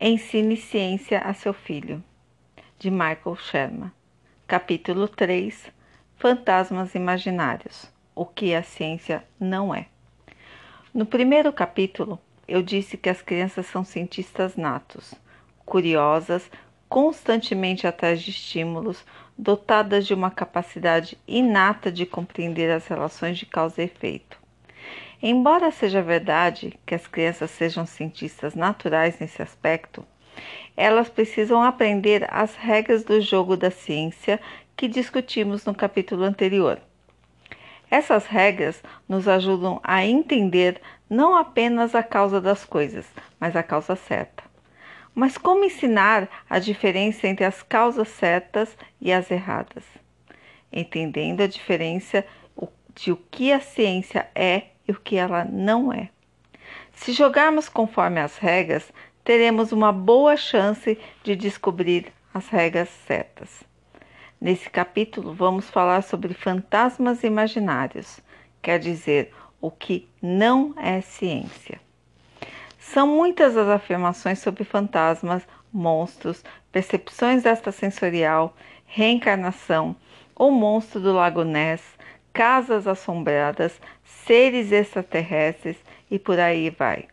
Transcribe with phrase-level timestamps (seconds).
[0.00, 2.04] Ensine ciência a seu filho,
[2.78, 3.90] de Michael Sherman.
[4.46, 5.72] Capítulo 3
[6.14, 9.86] Fantasmas Imaginários O que a ciência não é.
[10.94, 12.16] No primeiro capítulo,
[12.46, 15.14] eu disse que as crianças são cientistas natos,
[15.66, 16.48] curiosas,
[16.88, 19.04] constantemente atrás de estímulos,
[19.36, 24.37] dotadas de uma capacidade inata de compreender as relações de causa e efeito.
[25.20, 30.06] Embora seja verdade que as crianças sejam cientistas naturais nesse aspecto,
[30.76, 34.40] elas precisam aprender as regras do jogo da ciência
[34.76, 36.80] que discutimos no capítulo anterior.
[37.90, 43.04] Essas regras nos ajudam a entender não apenas a causa das coisas,
[43.40, 44.44] mas a causa certa.
[45.12, 49.82] Mas como ensinar a diferença entre as causas certas e as erradas?
[50.72, 52.24] Entendendo a diferença
[52.94, 56.08] de o que a ciência é e o que ela não é.
[56.92, 58.90] Se jogarmos conforme as regras,
[59.22, 63.62] teremos uma boa chance de descobrir as regras certas.
[64.40, 68.20] Nesse capítulo, vamos falar sobre fantasmas imaginários,
[68.62, 71.80] quer dizer, o que não é ciência.
[72.78, 76.42] São muitas as afirmações sobre fantasmas, monstros,
[76.72, 79.94] percepções extrasensorial, reencarnação,
[80.34, 81.82] o monstro do Lago Ness,
[82.32, 83.80] casas assombradas,
[84.28, 85.78] seres extraterrestres
[86.10, 87.08] e por aí vai.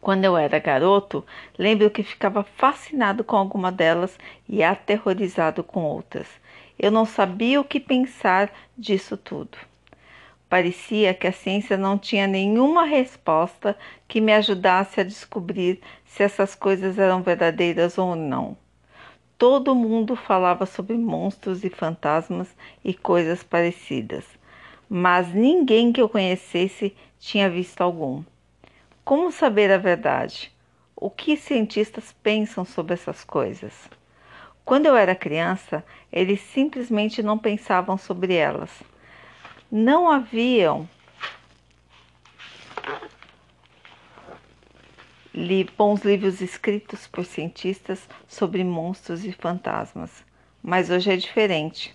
[0.00, 1.22] Quando eu era garoto,
[1.58, 6.26] lembro que ficava fascinado com alguma delas e aterrorizado com outras.
[6.78, 9.58] Eu não sabia o que pensar disso tudo.
[10.48, 13.76] Parecia que a ciência não tinha nenhuma resposta
[14.08, 18.56] que me ajudasse a descobrir se essas coisas eram verdadeiras ou não.
[19.36, 24.24] Todo mundo falava sobre monstros e fantasmas e coisas parecidas,
[24.88, 28.22] mas ninguém que eu conhecesse tinha visto algum.
[29.04, 30.52] Como saber a verdade?
[30.94, 33.88] O que cientistas pensam sobre essas coisas?
[34.64, 38.70] Quando eu era criança, eles simplesmente não pensavam sobre elas.
[39.70, 40.88] Não haviam
[45.36, 50.24] Li bons livros escritos por cientistas sobre monstros e fantasmas,
[50.62, 51.94] mas hoje é diferente.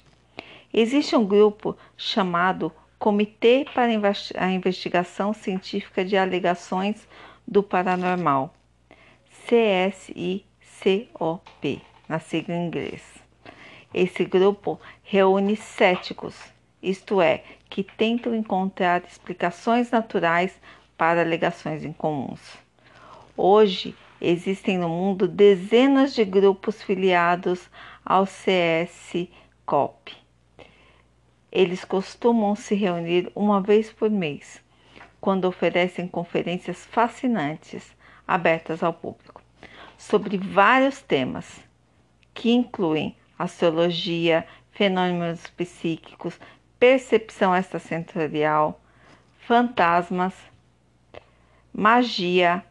[0.71, 2.71] Existe um grupo chamado
[3.01, 3.91] Comitê para
[4.37, 7.07] a Investigação Científica de Alegações
[7.47, 8.53] do Paranormal,
[9.47, 10.45] CSICOP,
[12.07, 13.01] na sigla em inglês.
[13.91, 16.35] Esse grupo reúne céticos,
[16.79, 20.61] isto é, que tentam encontrar explicações naturais
[20.95, 22.55] para alegações incomuns.
[23.35, 27.67] Hoje existem no mundo dezenas de grupos filiados
[28.05, 30.20] ao CSCOP.
[31.51, 34.61] Eles costumam se reunir uma vez por mês,
[35.19, 37.95] quando oferecem conferências fascinantes
[38.27, 39.41] abertas ao público
[39.97, 41.61] sobre vários temas
[42.33, 46.39] que incluem astrologia, fenômenos psíquicos,
[46.79, 48.81] percepção extrasensorial,
[49.39, 50.33] fantasmas,
[51.71, 52.63] magia,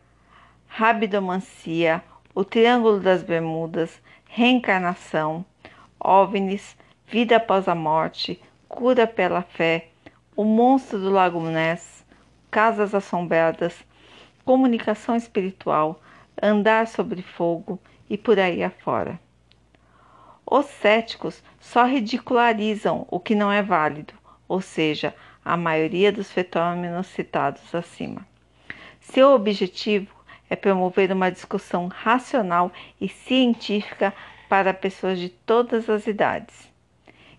[0.67, 2.03] rabidomancia,
[2.35, 5.45] o Triângulo das Bermudas, reencarnação,
[5.99, 6.77] OVNIs,
[7.07, 9.89] vida após a morte, cura pela fé,
[10.37, 12.07] o monstro do Lago Ness,
[12.53, 13.77] casas assombradas,
[14.45, 16.01] comunicação espiritual,
[16.41, 19.19] andar sobre fogo e por aí afora.
[20.47, 24.15] Os céticos só ridicularizam o que não é válido,
[24.47, 25.13] ou seja,
[25.45, 28.25] a maioria dos fenômenos citados acima.
[29.01, 30.15] Seu objetivo
[30.49, 34.15] é promover uma discussão racional e científica
[34.49, 36.70] para pessoas de todas as idades.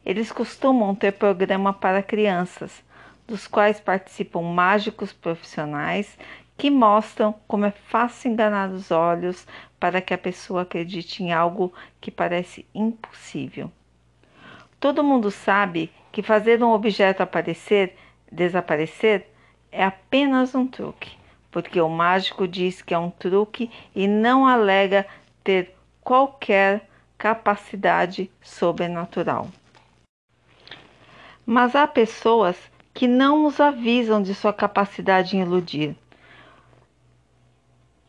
[0.06, 2.84] Eles costumam ter programa para crianças,
[3.28, 6.18] dos quais participam mágicos profissionais
[6.58, 9.48] que mostram como é fácil enganar os olhos
[9.80, 13.72] para que a pessoa acredite em algo que parece impossível.
[14.80, 17.96] Todo mundo sabe que fazer um objeto aparecer,
[18.32, 19.28] desaparecer,
[19.72, 25.06] é apenas um truque porque o mágico diz que é um truque e não alega
[25.44, 26.88] ter qualquer
[27.18, 29.50] capacidade sobrenatural.
[31.54, 32.56] Mas há pessoas
[32.94, 35.98] que não nos avisam de sua capacidade em iludir.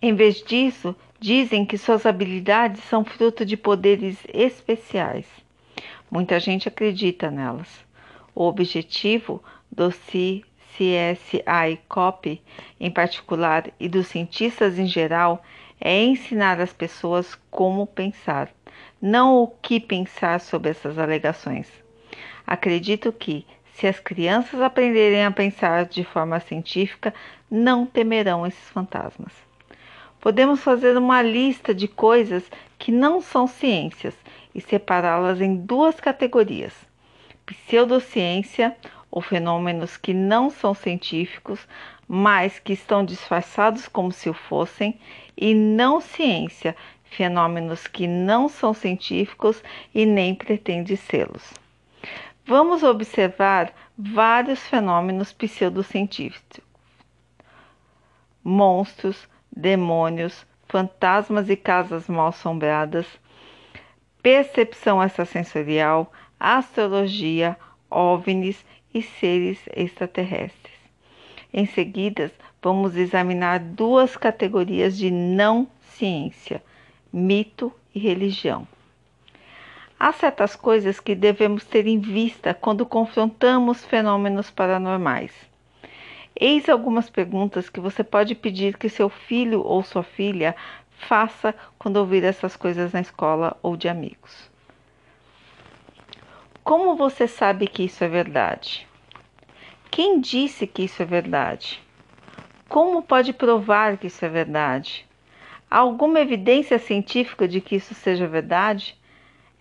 [0.01, 5.27] Em vez disso, dizem que suas habilidades são fruto de poderes especiais.
[6.09, 7.85] Muita gente acredita nelas.
[8.33, 9.43] O objetivo
[9.73, 10.45] do si
[10.77, 12.41] CSI COP
[12.79, 15.43] em particular e dos cientistas em geral
[15.81, 18.49] é ensinar as pessoas como pensar,
[19.01, 21.82] não o que pensar sobre essas alegações.
[22.47, 27.15] Acredito que, se as crianças aprenderem a pensar de forma científica,
[27.51, 29.33] não temerão esses fantasmas.
[30.21, 32.49] Podemos fazer uma lista de coisas
[32.79, 34.15] que não são ciências
[34.55, 36.73] e separá-las em duas categorias:
[37.45, 38.77] pseudociência,
[39.11, 41.67] ou fenômenos que não são científicos,
[42.09, 44.99] mas que estão disfarçados como se o fossem,
[45.37, 49.63] e não ciência, fenômenos que não são científicos
[49.95, 51.62] e nem pretendem sê-los.
[52.45, 56.61] Vamos observar vários fenômenos pseudocientíficos:
[58.43, 63.07] monstros, demônios, fantasmas e casas mal assombradas,
[64.21, 67.57] percepção extrasensorial, astrologia,
[67.89, 70.75] ovnis e seres extraterrestres.
[71.53, 76.61] Em seguida, vamos examinar duas categorias de não ciência:
[77.13, 78.67] mito e religião.
[80.05, 85.31] Há certas coisas que devemos ter em vista quando confrontamos fenômenos paranormais.
[86.35, 90.57] Eis algumas perguntas que você pode pedir que seu filho ou sua filha
[90.91, 94.51] faça quando ouvir essas coisas na escola ou de amigos.
[96.65, 98.89] Como você sabe que isso é verdade?
[99.89, 101.81] Quem disse que isso é verdade?
[102.69, 105.07] Como pode provar que isso é verdade?
[105.71, 109.01] Há alguma evidência científica de que isso seja verdade?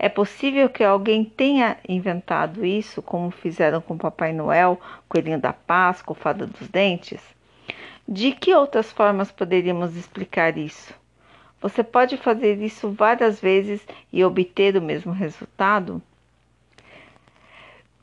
[0.04, 6.16] É possível que alguém tenha inventado isso, como fizeram com Papai Noel, Coelhinho da Páscoa,
[6.16, 7.22] Fada dos Dentes?
[8.08, 10.92] De que outras formas poderíamos explicar isso?
[11.62, 16.02] Você pode fazer isso várias vezes e obter o mesmo resultado?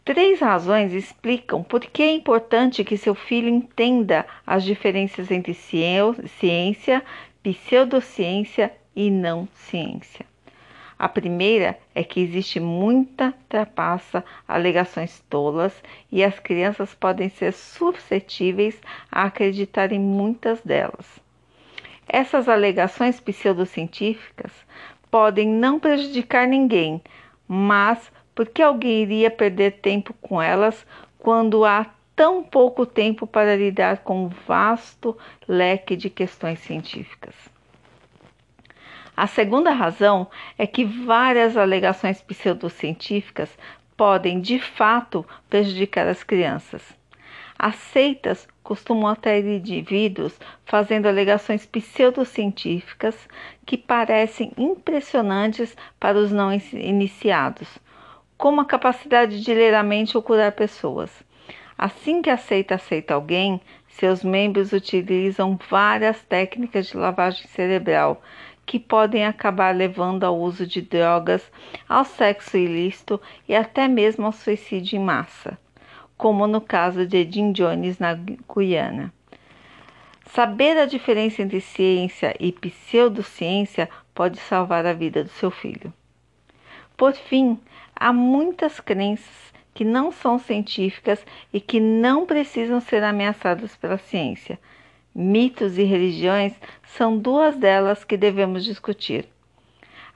[0.04, 7.02] Três razões explicam por que é importante que seu filho entenda as diferenças entre ciência,
[7.42, 10.27] pseudociência e não ciência.
[10.98, 15.72] A primeira é que existe muita trapaça, alegações tolas
[16.10, 18.80] e as crianças podem ser suscetíveis
[19.10, 21.06] a acreditar em muitas delas.
[22.08, 24.50] Essas alegações pseudocientíficas
[25.08, 27.00] podem não prejudicar ninguém,
[27.46, 30.84] mas por que alguém iria perder tempo com elas
[31.18, 31.86] quando há
[32.16, 35.16] tão pouco tempo para lidar com um vasto
[35.46, 37.57] leque de questões científicas?
[39.20, 43.50] A segunda razão é que várias alegações pseudocientíficas
[43.96, 46.96] podem, de fato, prejudicar as crianças.
[47.58, 53.28] As seitas costumam atrair indivíduos fazendo alegações pseudocientíficas
[53.66, 57.76] que parecem impressionantes para os não iniciados,
[58.36, 61.10] como a capacidade de ler a mente ou curar pessoas.
[61.76, 68.22] Assim que a seita aceita alguém, seus membros utilizam várias técnicas de lavagem cerebral
[68.68, 71.50] que podem acabar levando ao uso de drogas,
[71.88, 73.18] ao sexo ilícito
[73.48, 75.58] e até mesmo ao suicídio em massa,
[76.18, 79.10] como no caso de Jim Jones na Guiana.
[80.26, 85.90] Saber a diferença entre ciência e pseudociência pode salvar a vida do seu filho.
[86.94, 87.58] Por fim,
[87.96, 91.24] há muitas crenças que não são científicas
[91.54, 94.58] e que não precisam ser ameaçadas pela ciência
[95.20, 96.54] mitos e religiões
[96.84, 99.28] são duas delas que devemos discutir.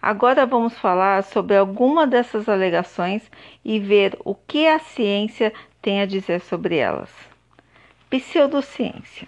[0.00, 3.28] Agora vamos falar sobre alguma dessas alegações
[3.64, 7.10] e ver o que a ciência tem a dizer sobre elas.
[8.08, 9.26] Pseudociência: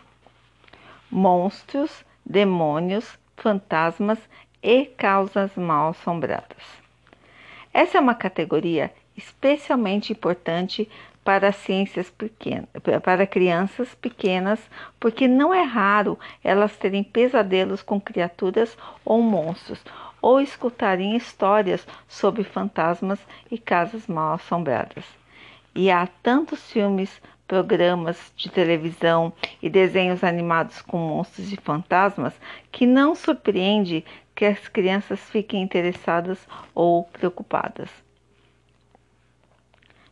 [1.10, 4.18] monstros, demônios, fantasmas
[4.62, 6.62] e causas mal assombradas.
[7.72, 10.88] Essa é uma categoria especialmente importante
[11.24, 12.68] para ciências pequenas,
[13.02, 14.60] para crianças pequenas,
[15.00, 19.82] porque não é raro elas terem pesadelos com criaturas ou monstros,
[20.20, 23.18] ou escutarem histórias sobre fantasmas
[23.50, 25.04] e casas mal assombradas.
[25.74, 32.34] E há tantos filmes, programas de televisão e desenhos animados com monstros e fantasmas
[32.70, 34.04] que não surpreende
[34.34, 36.38] que as crianças fiquem interessadas
[36.74, 38.03] ou preocupadas.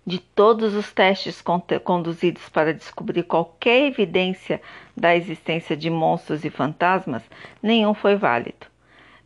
[0.04, 1.40] De todos os testes
[1.84, 4.60] conduzidos para descobrir qualquer evidência
[4.96, 7.22] da existência de monstros e fantasmas,
[7.62, 8.66] nenhum foi válido.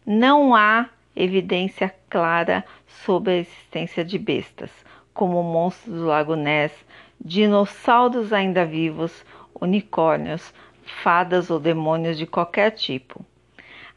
[0.04, 2.62] Não há evidência clara
[3.04, 4.70] sobre a existência de bestas,
[5.14, 6.72] como monstros do Lago Ness,
[7.18, 9.24] dinossauros ainda vivos,
[9.58, 10.52] unicórnios,
[11.02, 13.24] fadas ou demônios de qualquer tipo.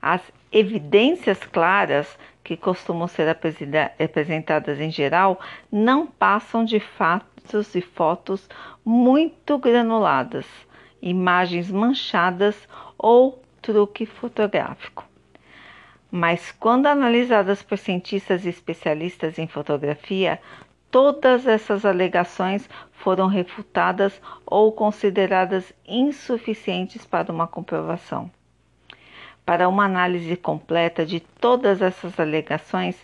[0.02, 2.18] As evidências claras
[2.50, 5.40] que costumam ser apresentadas em geral
[5.72, 8.50] não passam de fatos e fotos
[8.84, 10.48] muito granuladas,
[11.00, 15.06] imagens manchadas ou truque fotográfico.
[16.10, 20.42] Mas quando analisadas por cientistas e especialistas em fotografia,
[20.90, 28.32] todas essas alegações foram refutadas ou consideradas insuficientes para uma comprovação.
[29.50, 32.96] Para uma análise completa de todas essas alegações,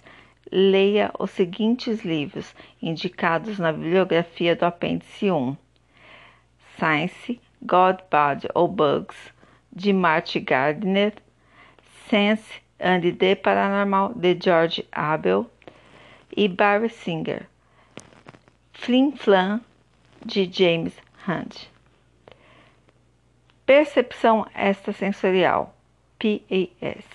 [0.52, 5.58] leia os seguintes livros indicados na bibliografia do apêndice 1:
[6.78, 9.18] Science, God, Bad or Bugs,
[9.76, 11.14] de Marty Gardner,
[12.08, 15.50] Sense and the Paranormal, de George Abel.
[16.38, 17.48] E Barry Singer,
[18.72, 19.62] Flim Flam,
[20.24, 20.94] de James
[21.28, 21.68] Hunt.
[23.66, 25.75] Percepção extrasensorial,
[26.26, 27.06] PAS.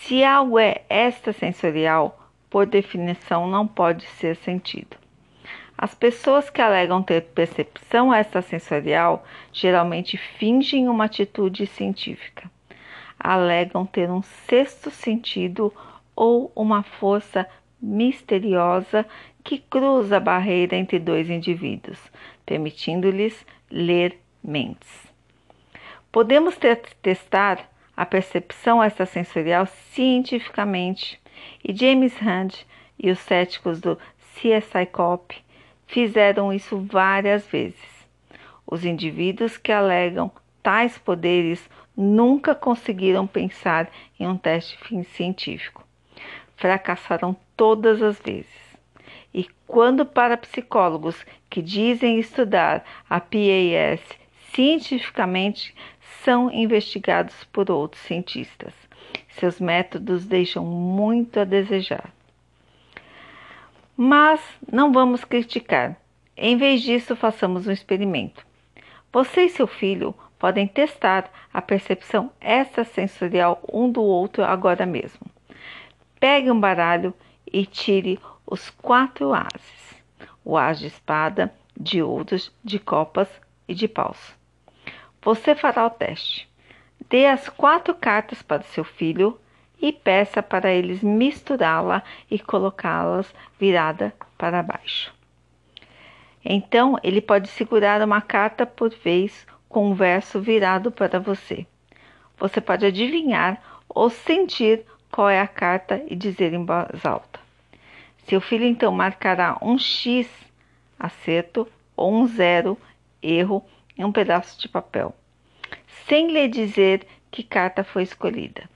[0.00, 4.98] Se algo é extrasensorial, por definição não pode ser sentido.
[5.78, 12.50] As pessoas que alegam ter percepção extrasensorial geralmente fingem uma atitude científica.
[13.18, 15.72] Alegam ter um sexto sentido
[16.14, 17.48] ou uma força
[17.80, 19.06] misteriosa
[19.42, 21.98] que cruza a barreira entre dois indivíduos,
[22.44, 25.05] permitindo-lhes ler mentes.
[26.16, 26.56] Podemos
[27.02, 31.20] testar a percepção extrasensorial cientificamente,
[31.62, 32.64] e James Hunt
[32.98, 33.98] e os céticos do
[34.32, 35.36] CSI Cop
[35.86, 38.08] fizeram isso várias vezes.
[38.66, 40.32] Os indivíduos que alegam
[40.62, 44.78] tais poderes nunca conseguiram pensar em um teste
[45.12, 45.86] científico.
[46.56, 48.78] Fracassaram todas as vezes.
[49.34, 54.00] E quando para psicólogos que dizem estudar a PAS
[54.56, 55.74] cientificamente
[56.26, 58.74] são investigados por outros cientistas.
[59.38, 62.12] Seus métodos deixam muito a desejar.
[63.96, 64.40] Mas
[64.70, 65.96] não vamos criticar.
[66.36, 68.44] Em vez disso, façamos um experimento.
[69.12, 75.24] Você e seu filho podem testar a percepção extrasensorial um do outro agora mesmo.
[76.18, 77.14] Pegue um baralho
[77.46, 79.94] e tire os quatro ases:
[80.44, 83.28] o as de espada, de ouros, de copas
[83.68, 84.35] e de paus.
[85.26, 86.48] Você fará o teste.
[87.10, 89.36] Dê as quatro cartas para seu filho
[89.82, 95.12] e peça para eles misturá-la e colocá-las virada para baixo.
[96.44, 101.66] Então, ele pode segurar uma carta por vez com um verso virado para você.
[102.38, 107.40] Você pode adivinhar ou sentir qual é a carta e dizer em voz alta.
[108.28, 110.30] Seu filho então marcará um X
[110.96, 111.66] acerto
[111.96, 112.78] ou um zero
[113.20, 113.64] erro
[113.96, 115.14] em um pedaço de papel,
[116.06, 118.68] sem lhe dizer que carta foi escolhida.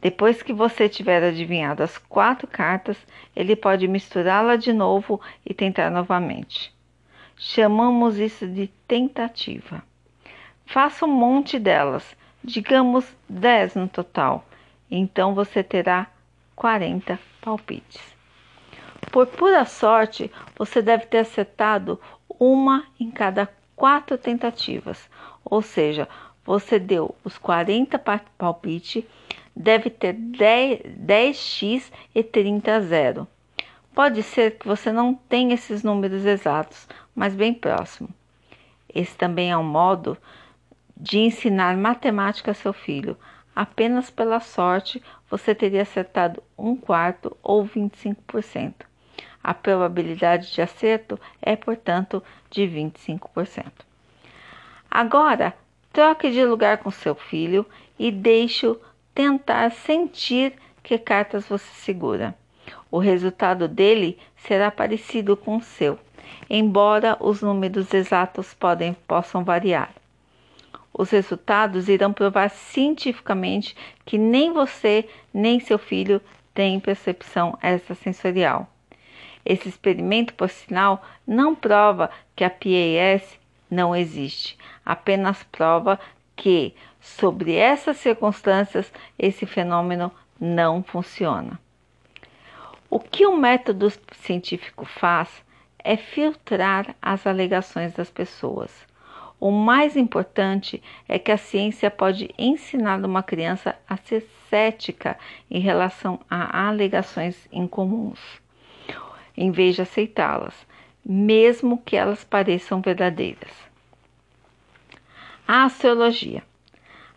[0.00, 2.96] Depois que você tiver adivinhado as quatro cartas,
[3.36, 6.72] ele pode misturá-la de novo e tentar novamente.
[7.36, 9.82] Chamamos isso de tentativa.
[10.64, 14.46] Faça um monte delas, digamos 10 no total.
[14.90, 16.06] Então você terá
[16.56, 18.00] 40 palpites.
[19.10, 22.00] Por pura sorte, você deve ter acertado
[22.38, 23.46] uma em cada
[23.80, 25.08] quatro tentativas,
[25.42, 26.06] ou seja,
[26.44, 27.98] você deu os 40
[28.36, 29.02] palpites,
[29.56, 33.26] deve ter 10, 10x e 30 zero.
[33.94, 38.10] Pode ser que você não tenha esses números exatos, mas bem próximo.
[38.94, 40.14] Esse também é um modo
[40.94, 43.16] de ensinar matemática a seu filho.
[43.56, 48.89] Apenas pela sorte você teria acertado um quarto ou 25%.
[49.42, 53.64] A probabilidade de acerto é, portanto, de 25%.
[54.90, 55.54] Agora,
[55.92, 57.64] troque de lugar com seu filho
[57.98, 58.78] e deixe-o
[59.14, 62.34] tentar sentir que cartas você segura.
[62.90, 65.98] O resultado dele será parecido com o seu,
[66.48, 69.90] embora os números exatos podem, possam variar.
[70.92, 76.20] Os resultados irão provar cientificamente que nem você nem seu filho
[76.52, 78.68] têm percepção extrasensorial.
[79.44, 83.38] Esse experimento, por sinal, não prova que a PAS
[83.70, 85.98] não existe, apenas prova
[86.36, 91.58] que, sobre essas circunstâncias, esse fenômeno não funciona.
[92.88, 95.28] O que o método científico faz
[95.78, 98.70] é filtrar as alegações das pessoas.
[99.38, 105.16] O mais importante é que a ciência pode ensinar uma criança a ser cética
[105.50, 108.20] em relação a alegações incomuns
[109.40, 110.54] em vez de aceitá-las,
[111.02, 113.50] mesmo que elas pareçam verdadeiras.
[115.48, 116.42] A astrologia.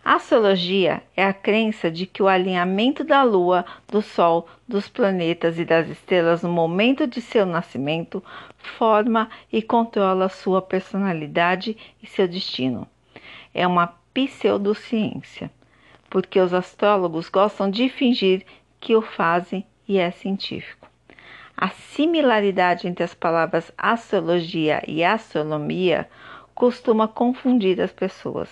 [0.06, 5.60] A astrologia é a crença de que o alinhamento da Lua, do Sol, dos planetas
[5.60, 8.24] e das estrelas no momento de seu nascimento
[8.78, 12.88] forma e controla sua personalidade e seu destino.
[13.54, 15.52] É uma pseudociência,
[16.10, 18.46] porque os astrólogos gostam de fingir
[18.80, 20.83] que o fazem e é científico.
[21.56, 26.10] A similaridade entre as palavras astrologia e astronomia
[26.54, 28.50] costuma confundir as pessoas.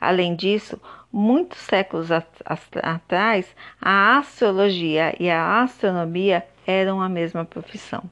[0.00, 0.80] Além disso,
[1.12, 2.08] muitos séculos
[2.82, 8.02] atrás, a astrologia e a astronomia eram a mesma profissão.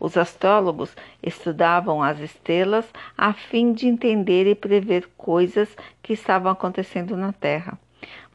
[0.00, 7.16] Os astrólogos estudavam as estrelas a fim de entender e prever coisas que estavam acontecendo
[7.16, 7.78] na Terra.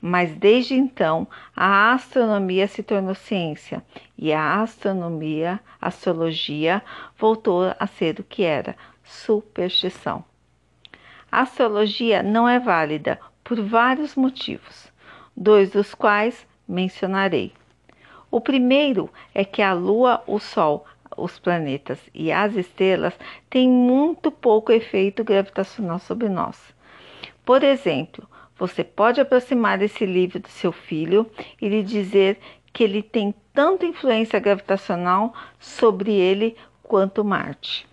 [0.02, 3.84] Mas desde então, a astronomia se tornou ciência
[4.18, 6.82] e a astronomia, astrologia,
[7.18, 10.24] voltou a ser o que era, superstição.
[11.32, 14.92] A astrologia não é válida por vários motivos,
[15.36, 17.52] dois dos quais mencionarei.
[18.32, 20.86] O primeiro é que a Lua, o Sol,
[21.18, 23.14] os planetas e as estrelas
[23.50, 26.74] têm muito pouco efeito gravitacional sobre nós.
[27.44, 28.28] Por exemplo,
[28.60, 31.26] você pode aproximar esse livro do seu filho
[31.62, 32.38] e lhe dizer
[32.74, 37.88] que ele tem tanta influência gravitacional sobre ele quanto Marte.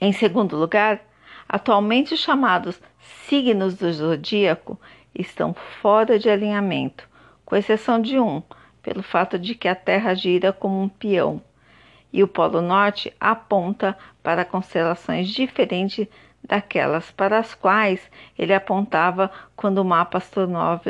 [0.00, 1.00] Em segundo lugar,
[1.48, 2.80] atualmente chamados
[3.26, 4.78] signos do zodíaco
[5.14, 7.08] estão fora de alinhamento,
[7.44, 8.42] com exceção de um,
[8.82, 11.40] pelo fato de que a Terra gira como um peão
[12.14, 16.06] e o Polo Norte aponta para constelações diferentes
[16.44, 18.00] daquelas para as quais
[18.38, 20.22] ele apontava quando o mapa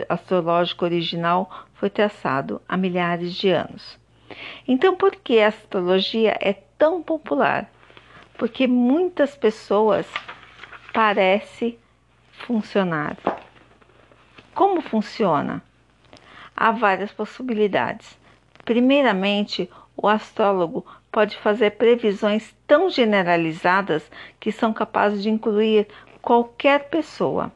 [0.09, 3.99] astrológico original foi traçado há milhares de anos.
[4.67, 7.71] Então, por que a astrologia é tão popular?
[8.37, 10.07] Porque muitas pessoas
[10.93, 11.79] parecem
[12.33, 13.17] funcionar.
[14.55, 15.63] Como funciona?
[16.57, 18.19] Há várias possibilidades.
[18.65, 25.87] Primeiramente, o astrólogo pode fazer previsões tão generalizadas que são capazes de incluir
[26.21, 27.53] qualquer pessoa.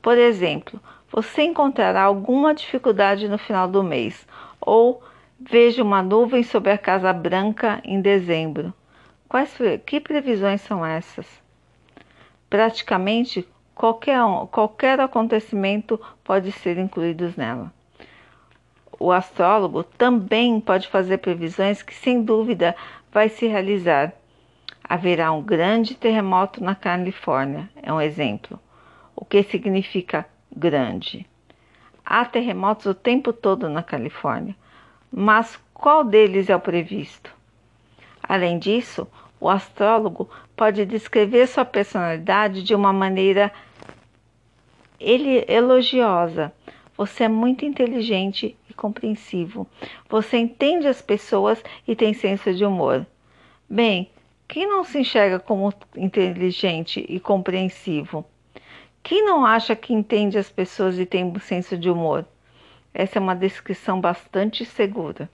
[0.00, 0.80] Por exemplo,
[1.12, 4.26] você encontrará alguma dificuldade no final do mês
[4.58, 5.02] ou
[5.38, 8.72] veja uma nuvem sobre a Casa Branca em dezembro.
[9.28, 11.26] Quais que previsões são essas?
[12.48, 14.18] Praticamente qualquer,
[14.50, 17.70] qualquer acontecimento pode ser incluído nela.
[18.98, 22.76] O astrólogo também pode fazer previsões que, sem dúvida,
[23.12, 24.12] vai se realizar.
[24.82, 28.58] Haverá um grande terremoto na Califórnia, é um exemplo.
[29.16, 31.26] O que significa grande?
[32.04, 34.54] Há terremotos o tempo todo na Califórnia,
[35.10, 37.32] mas qual deles é o previsto?
[38.22, 39.06] Além disso,
[39.40, 43.52] o astrólogo pode descrever sua personalidade de uma maneira
[45.00, 46.52] elogiosa.
[46.96, 49.66] Você é muito inteligente e compreensivo.
[50.08, 53.04] Você entende as pessoas e tem senso de humor.
[53.68, 54.10] Bem,
[54.46, 58.24] quem não se enxerga como inteligente e compreensivo?
[59.02, 62.24] Quem não acha que entende as pessoas e tem senso de humor?
[62.92, 65.28] Essa é uma descrição bastante segura.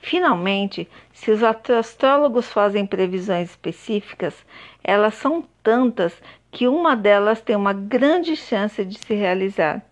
[0.00, 4.34] Finalmente, se os astrólogos fazem previsões específicas,
[4.82, 9.87] elas são tantas que uma delas tem uma grande chance de se realizar.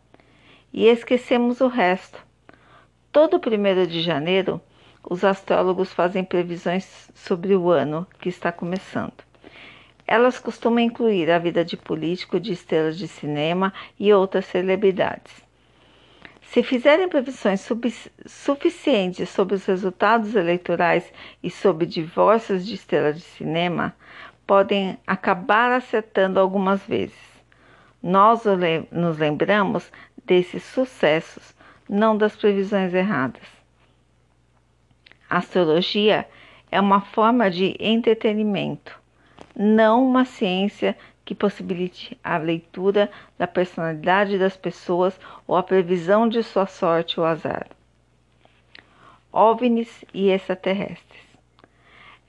[0.72, 2.18] E esquecemos o resto.
[3.11, 4.61] Todo primeiro de janeiro,
[5.02, 9.24] os astrólogos fazem previsões sobre o ano que está começando.
[10.07, 15.33] Elas costumam incluir a vida de político, de estrelas de cinema e outras celebridades.
[16.42, 17.66] Se fizerem previsões
[18.26, 23.94] suficientes sobre os resultados eleitorais e sobre divórcios de estrelas de cinema,
[24.46, 27.25] podem acabar acertando algumas vezes.
[28.02, 28.42] Nós
[28.90, 29.90] nos lembramos
[30.24, 31.54] desses sucessos,
[31.88, 33.42] não das previsões erradas.
[35.28, 36.28] A astrologia
[36.70, 38.98] é uma forma de entretenimento,
[39.56, 46.42] não uma ciência que possibilite a leitura da personalidade das pessoas ou a previsão de
[46.42, 47.66] sua sorte ou azar.
[49.32, 51.26] OVNIs e extraterrestres.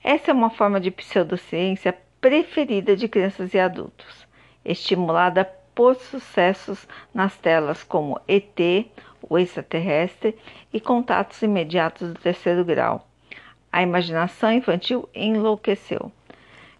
[0.02, 4.26] Essa é uma forma de pseudociência preferida de crianças e adultos,
[4.64, 5.44] estimulada
[5.78, 8.58] por sucessos nas telas como ET,
[9.22, 10.36] o extraterrestre
[10.72, 13.06] e contatos imediatos do terceiro grau.
[13.70, 16.10] A imaginação infantil enlouqueceu.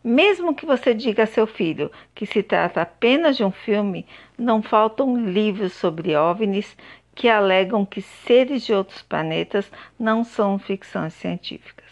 [0.02, 4.04] Mesmo que você diga a seu filho que se trata apenas de um filme,
[4.36, 6.76] não faltam livros sobre OVNIs
[7.14, 11.86] que alegam que seres de outros planetas não são ficções científicas,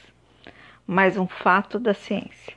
[0.85, 2.55] mas um fato da ciência.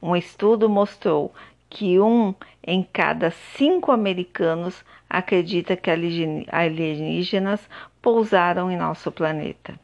[0.00, 1.34] Um estudo mostrou
[1.68, 2.32] que um
[2.66, 7.60] em cada cinco americanos acredita que alienígenas
[8.02, 9.78] pousaram em nosso planeta.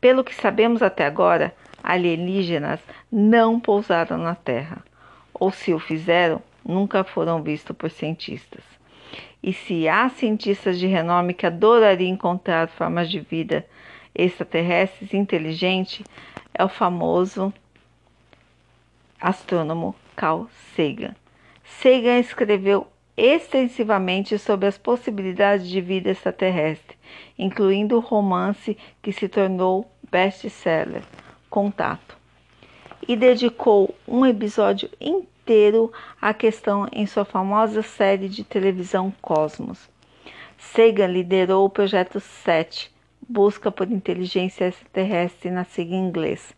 [0.00, 4.84] Pelo que sabemos até agora, alienígenas não pousaram na Terra,
[5.32, 8.62] ou se o fizeram, nunca foram vistos por cientistas.
[9.42, 13.64] E se há cientistas de renome que adorariam encontrar formas de vida
[14.14, 16.04] extraterrestres inteligentes,
[16.52, 17.52] é o famoso
[19.20, 21.14] astrônomo Carl Sagan.
[21.76, 26.96] Sagan escreveu extensivamente sobre as possibilidades de vida extraterrestre,
[27.38, 31.02] incluindo o romance que se tornou best-seller,
[31.50, 32.16] Contato,
[33.06, 39.88] e dedicou um episódio inteiro à questão em sua famosa série de televisão Cosmos.
[40.58, 42.90] Sagan liderou o projeto 7,
[43.28, 46.54] Busca por Inteligência Extraterrestre na sigla inglês,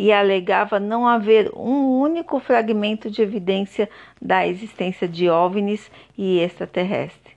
[0.00, 3.86] e alegava não haver um único fragmento de evidência
[4.18, 7.36] da existência de OVNIs e extraterrestre.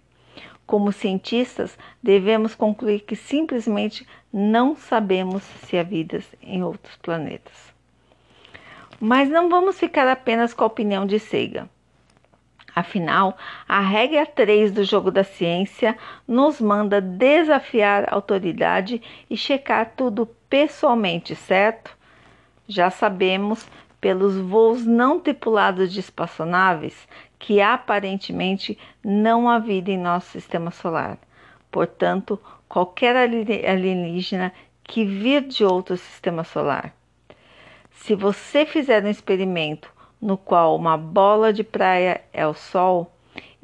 [0.65, 7.73] Como cientistas, devemos concluir que simplesmente não sabemos se há vidas em outros planetas.
[8.97, 11.67] Mas não vamos ficar apenas com a opinião de Sagan.
[12.73, 19.91] Afinal, a regra 3 do jogo da ciência nos manda desafiar a autoridade e checar
[19.97, 22.01] tudo pessoalmente, certo?
[22.67, 23.67] Já sabemos,
[23.99, 27.07] pelos voos não tripulados de espaçonaves,
[27.39, 31.17] que aparentemente não há vida em nosso sistema solar.
[31.71, 36.93] Portanto, qualquer alienígena que vir de outro sistema solar.
[37.91, 43.09] Se você fizer um experimento no qual uma bola de praia é o Sol,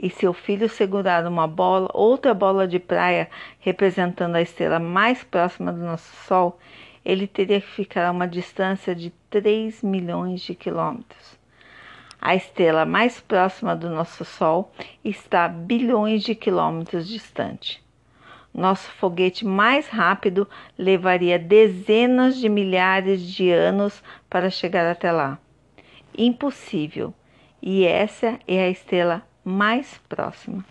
[0.01, 5.73] e seu filho segurar uma bola, outra bola de praia representando a estrela mais próxima
[5.73, 6.57] do nosso Sol,
[7.09, 11.39] ele teria que ficar a uma distância de 3 milhões de quilômetros.
[12.21, 14.71] A estrela mais próxima do nosso Sol
[15.03, 17.83] está a bilhões de quilômetros distante.
[18.53, 25.39] Nosso foguete mais rápido levaria dezenas de milhares de anos para chegar até lá.
[26.15, 27.11] Impossível.
[27.59, 30.63] E essa é a estrela mais próxima.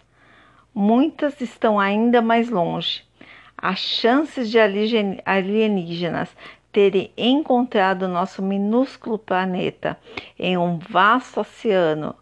[0.73, 3.08] Muitas estão ainda mais longe
[3.61, 4.59] as chances de
[5.25, 6.35] alienígenas
[6.71, 9.99] terem encontrado nosso minúsculo planeta
[10.39, 12.15] em um vasto oceano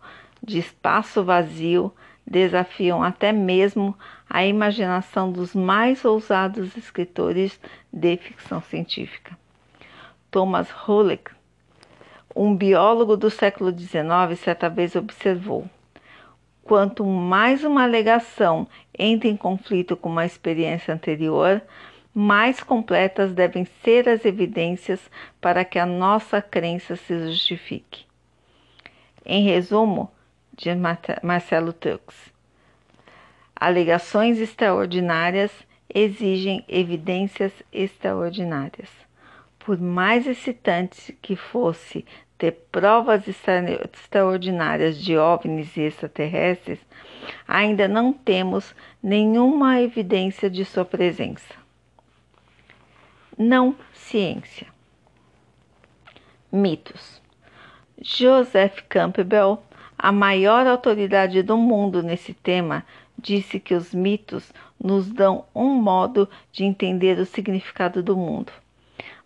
[0.42, 1.92] de espaço vazio
[2.26, 3.96] desafiam até mesmo
[4.28, 7.60] a imaginação dos mais ousados escritores
[7.92, 9.38] de ficção científica.
[10.30, 11.30] Thomas Hulek,
[12.34, 15.68] um biólogo do século XIX, certa vez observou:
[16.66, 18.66] Quanto mais uma alegação
[18.98, 21.62] entra em conflito com uma experiência anterior,
[22.12, 25.08] mais completas devem ser as evidências
[25.40, 28.04] para que a nossa crença se justifique.
[29.24, 30.10] Em resumo,
[30.56, 30.70] de
[31.22, 32.32] Marcelo Tux,
[33.54, 35.52] alegações extraordinárias
[35.94, 38.90] exigem evidências extraordinárias.
[39.60, 42.04] Por mais excitante que fosse
[42.38, 46.78] ter provas extraordinárias de OVNIs e extraterrestres,
[47.46, 51.54] ainda não temos nenhuma evidência de sua presença.
[53.38, 54.66] Não ciência.
[56.52, 57.20] Mitos.
[58.00, 59.62] Joseph Campbell,
[59.98, 62.84] a maior autoridade do mundo nesse tema,
[63.18, 68.52] disse que os mitos nos dão um modo de entender o significado do mundo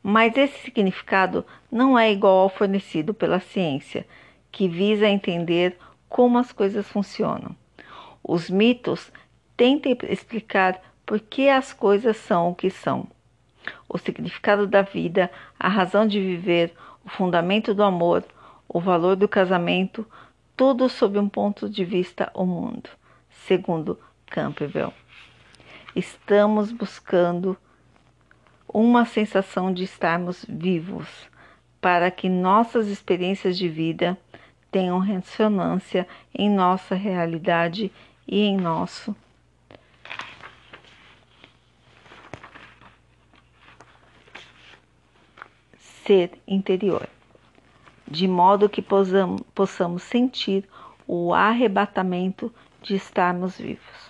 [0.02, 4.06] mas esse significado não é igual ao fornecido pela ciência,
[4.50, 5.76] que visa entender
[6.08, 7.54] como as coisas funcionam.
[8.22, 9.12] Os mitos
[9.56, 13.06] tentam explicar por que as coisas são o que são.
[13.88, 16.72] O significado da vida, a razão de viver,
[17.04, 18.24] o fundamento do amor,
[18.68, 20.06] o valor do casamento,
[20.56, 22.90] tudo sob um ponto de vista o mundo,
[23.46, 24.92] segundo Campbell.
[25.94, 27.56] Estamos buscando
[28.72, 31.08] uma sensação de estarmos vivos,
[31.80, 34.18] para que nossas experiências de vida
[34.70, 37.90] tenham ressonância em nossa realidade
[38.26, 39.14] e em nosso
[46.04, 47.08] ser interior,
[48.06, 50.68] de modo que possamos sentir
[51.06, 52.52] o arrebatamento
[52.82, 54.09] de estarmos vivos.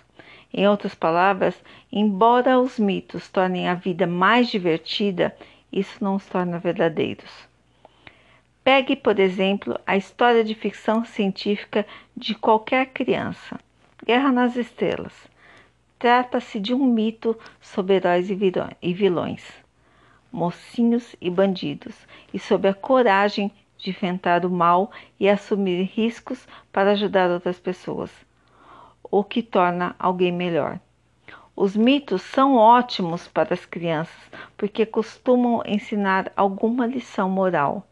[0.53, 1.55] Em outras palavras,
[1.93, 5.35] embora os mitos tornem a vida mais divertida,
[5.73, 7.31] isso não os torna verdadeiros.
[8.65, 11.87] Pegue, por exemplo, a história de ficção científica
[12.17, 13.61] de qualquer criança.
[14.05, 15.15] Guerra nas Estrelas.
[15.99, 19.47] Trata-se de um mito sobre heróis e vilões,
[20.33, 21.95] mocinhos e bandidos,
[22.35, 28.11] e sobre a coragem de enfrentar o mal e assumir riscos para ajudar outras pessoas
[29.11, 30.79] o que torna alguém melhor.
[31.57, 34.17] Os mitos são ótimos para as crianças
[34.57, 37.87] porque costumam ensinar alguma lição moral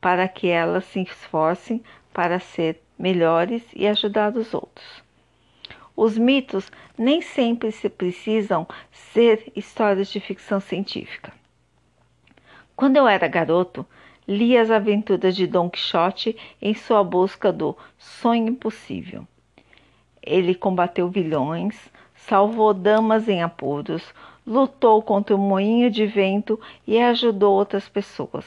[0.00, 5.02] para que elas se esforcem para ser melhores e ajudar os outros.
[5.96, 11.32] Os mitos nem sempre se precisam ser histórias de ficção científica.
[12.74, 13.86] Quando eu era garoto,
[14.26, 19.26] li as aventuras de Don Quixote em sua busca do sonho impossível.
[20.22, 24.02] Ele combateu vilões, salvou damas em apuros,
[24.46, 28.44] lutou contra o moinho de vento e ajudou outras pessoas.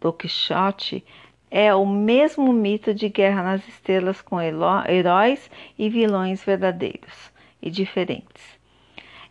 [0.00, 1.04] Don Quixote
[1.50, 7.32] é o mesmo mito de guerra nas estrelas com heróis e vilões verdadeiros
[7.62, 8.42] e diferentes.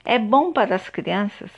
[0.05, 1.51] É bom para as crianças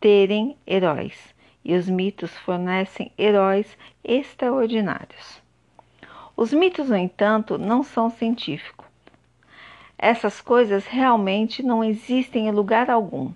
[0.00, 1.32] terem heróis,
[1.64, 5.40] e os mitos fornecem heróis extraordinários.
[6.36, 8.81] Os mitos, no entanto, não são científicos.
[10.02, 13.30] Essas coisas realmente não existem em lugar algum.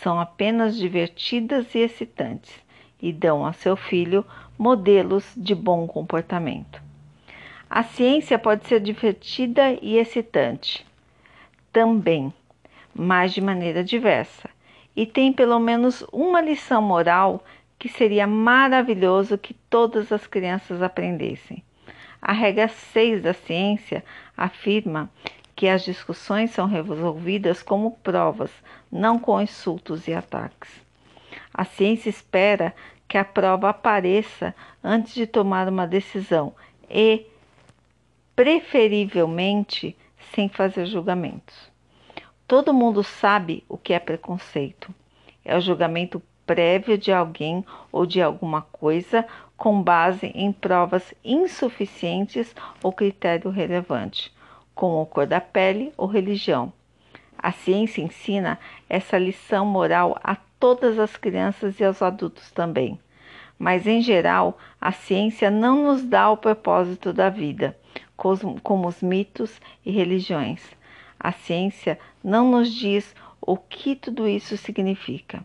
[0.00, 2.54] São apenas divertidas e excitantes
[3.02, 4.24] e dão a seu filho
[4.56, 6.80] modelos de bom comportamento.
[7.68, 10.86] A ciência pode ser divertida e excitante
[11.72, 12.32] também,
[12.94, 14.48] mas de maneira diversa,
[14.94, 17.42] e tem pelo menos uma lição moral
[17.76, 21.60] que seria maravilhoso que todas as crianças aprendessem.
[22.22, 24.04] A regra 6 da ciência
[24.36, 25.10] afirma
[25.58, 28.52] que as discussões são resolvidas como provas,
[28.92, 30.70] não com insultos e ataques.
[31.52, 32.72] A ciência espera
[33.08, 36.54] que a prova apareça antes de tomar uma decisão
[36.88, 37.26] e,
[38.36, 39.96] preferivelmente,
[40.32, 41.68] sem fazer julgamentos.
[42.46, 44.94] Todo mundo sabe o que é preconceito.
[45.44, 52.54] É o julgamento prévio de alguém ou de alguma coisa com base em provas insuficientes
[52.80, 54.32] ou critério relevante,
[54.78, 56.72] como cor da pele ou religião.
[57.36, 62.96] A ciência ensina essa lição moral a todas as crianças e aos adultos também.
[63.58, 67.76] Mas, em geral, a ciência não nos dá o propósito da vida,
[68.16, 70.62] como os mitos e religiões.
[71.18, 75.42] A ciência não nos diz o que tudo isso significa.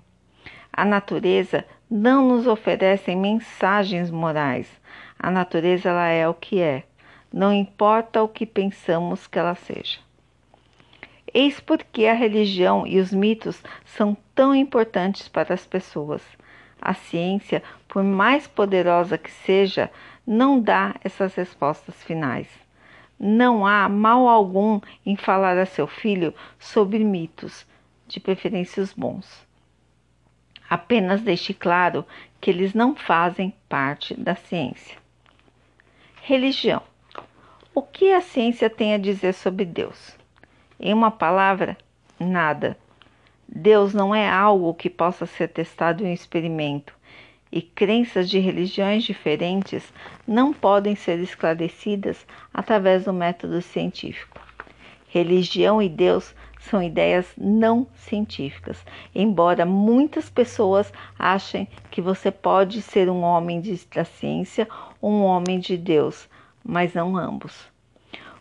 [0.72, 4.70] A natureza não nos oferece mensagens morais.
[5.18, 6.84] A natureza ela é o que é,
[7.34, 9.98] não importa o que pensamos que ela seja.
[11.34, 16.22] Eis porque a religião e os mitos são tão importantes para as pessoas.
[16.80, 19.90] A ciência, por mais poderosa que seja,
[20.28, 22.48] não dá essas respostas finais.
[23.20, 27.66] Não há mal algum em falar a seu filho sobre mitos,
[28.08, 29.48] de preferência os bons.
[30.70, 32.06] Apenas deixe claro
[32.40, 34.98] que eles não fazem parte da ciência.
[36.22, 36.93] Religião.
[37.76, 40.16] O que a ciência tem a dizer sobre Deus?
[40.80, 41.76] Em uma palavra,
[42.20, 42.78] nada.
[43.48, 46.94] Deus não é algo que possa ser testado em um experimento,
[47.52, 49.92] e crenças de religiões diferentes
[50.28, 54.40] não podem ser esclarecidas através do método científico.
[55.08, 63.10] Religião e Deus são ideias não científicas, embora muitas pessoas achem que você pode ser
[63.10, 64.68] um homem de, da ciência
[65.02, 66.30] ou um homem de Deus,
[66.64, 67.68] mas não ambos.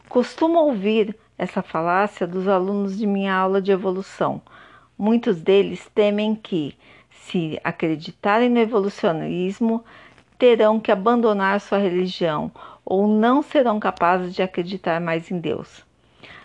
[0.08, 4.40] Costumo ouvir essa falácia dos alunos de minha aula de evolução.
[4.96, 6.76] Muitos deles temem que,
[7.10, 9.84] se acreditarem no evolucionismo,
[10.38, 12.50] terão que abandonar sua religião
[12.84, 15.84] ou não serão capazes de acreditar mais em Deus.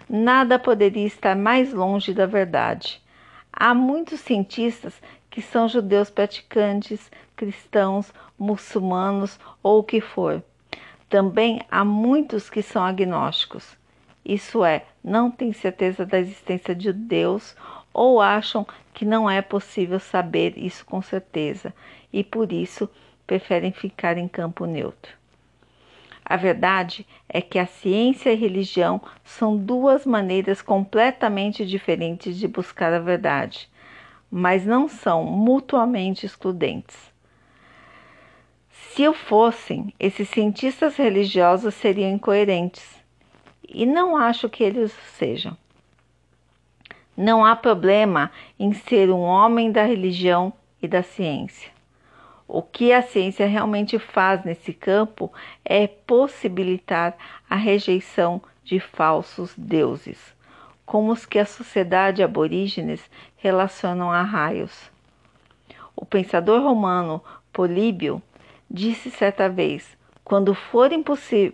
[0.10, 3.02] Nada poderia estar mais longe da verdade.
[3.52, 10.42] Há muitos cientistas que são judeus praticantes, cristãos, muçulmanos ou o que for.
[11.10, 13.78] Também há muitos que são agnósticos,
[14.28, 17.56] isso é, não têm certeza da existência de Deus
[17.94, 21.74] ou acham que não é possível saber isso com certeza
[22.12, 22.90] e por isso
[23.26, 25.14] preferem ficar em campo neutro.
[26.26, 32.50] A verdade é que a ciência e a religião são duas maneiras completamente diferentes de
[32.50, 33.70] buscar a verdade,
[34.30, 36.98] mas não são mutuamente excludentes.
[38.94, 42.98] Se o fossem, esses cientistas religiosos seriam incoerentes,
[43.68, 45.56] e não acho que eles sejam.
[47.16, 51.72] Não há problema em ser um homem da religião e da ciência.
[52.48, 55.32] O que a ciência realmente faz nesse campo
[55.66, 57.16] é possibilitar
[57.50, 60.18] a rejeição de falsos deuses,
[60.86, 63.02] como os que a sociedade aborígenes
[63.36, 64.90] relacionam a raios.
[65.96, 67.22] O pensador romano
[67.52, 68.22] Políbio
[68.70, 70.90] disse certa vez: quando for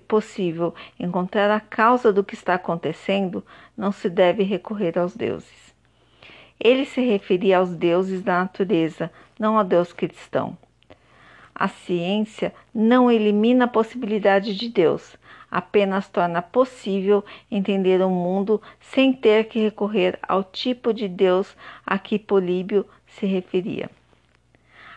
[0.08, 3.45] possível encontrar a causa do que está acontecendo,
[3.78, 5.76] não se deve recorrer aos deuses.
[6.60, 10.58] Ele se referia aos deuses da natureza, não ao Deus cristão.
[11.54, 15.15] A ciência não elimina a possibilidade de Deus,
[15.52, 21.99] apenas torna possível entender o mundo sem ter que recorrer ao tipo de Deus a
[21.99, 23.88] que Políbio se referia.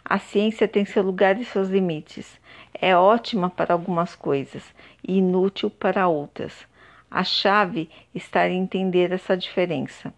[0.09, 2.39] A ciência tem seu lugar e seus limites.
[2.73, 4.63] É ótima para algumas coisas
[5.03, 6.65] e inútil para outras.
[7.11, 10.15] A chave está em entender essa diferença.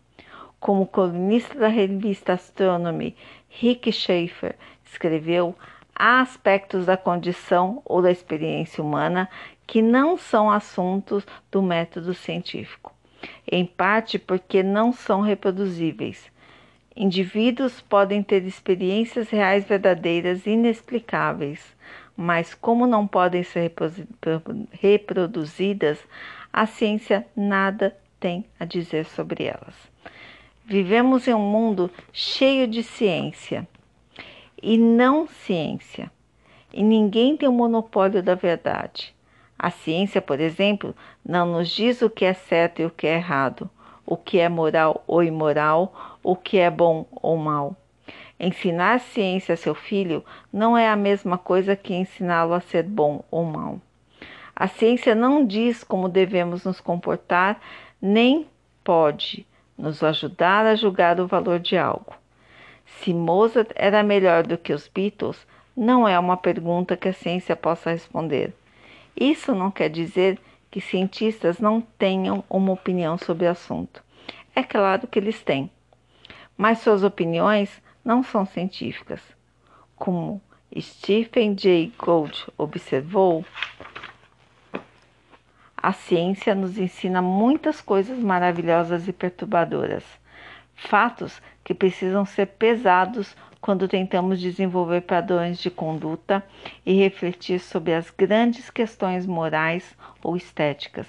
[0.61, 3.17] Como colunista da revista Astronomy,
[3.49, 5.57] Rick Schaefer escreveu,
[5.95, 9.27] há aspectos da condição ou da experiência humana
[9.67, 12.93] que não são assuntos do método científico,
[13.51, 16.31] em parte porque não são reproduzíveis.
[17.01, 21.65] Indivíduos podem ter experiências reais verdadeiras inexplicáveis,
[22.17, 23.73] mas como não podem ser
[24.73, 25.97] reproduzidas,
[26.53, 29.77] a ciência nada tem a dizer sobre elas.
[30.67, 33.65] Vivemos em um mundo cheio de ciência
[34.61, 36.11] e não ciência,
[36.75, 39.15] e ninguém tem o monopólio da verdade.
[39.57, 40.93] A ciência, por exemplo,
[41.25, 43.71] não nos diz o que é certo e o que é errado,
[44.05, 47.75] o que é moral ou imoral, o que é bom ou mal.
[48.39, 53.25] Ensinar ciência a seu filho não é a mesma coisa que ensiná-lo a ser bom
[53.31, 53.81] ou mal.
[54.55, 57.59] A ciência não diz como devemos nos comportar,
[57.99, 58.47] nem
[58.85, 59.47] pode
[59.79, 62.13] nos ajudar a julgar o valor de algo.
[62.85, 67.57] Se Mozart era melhor do que os Beatles, não é uma pergunta que a ciência
[67.57, 68.53] possa responder.
[69.19, 70.39] Isso não quer dizer
[70.71, 74.05] que cientistas não tenham uma opinião sobre o assunto.
[74.55, 75.71] É claro que eles têm,
[76.59, 79.23] mas suas opiniões não são científicas.
[79.95, 80.43] Como
[80.77, 83.45] Stephen Jay Gould observou,
[85.77, 90.05] a ciência nos ensina muitas coisas maravilhosas e perturbadoras,
[90.75, 96.45] fatos que precisam ser pesados quando tentamos desenvolver padrões de conduta
[96.85, 101.07] e refletir sobre as grandes questões morais ou estéticas.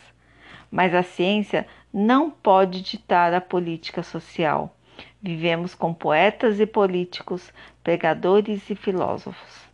[0.72, 4.76] Mas a ciência não pode ditar a política social.
[5.21, 7.51] Vivemos com poetas e políticos,
[7.84, 9.67] pregadores e filósofos.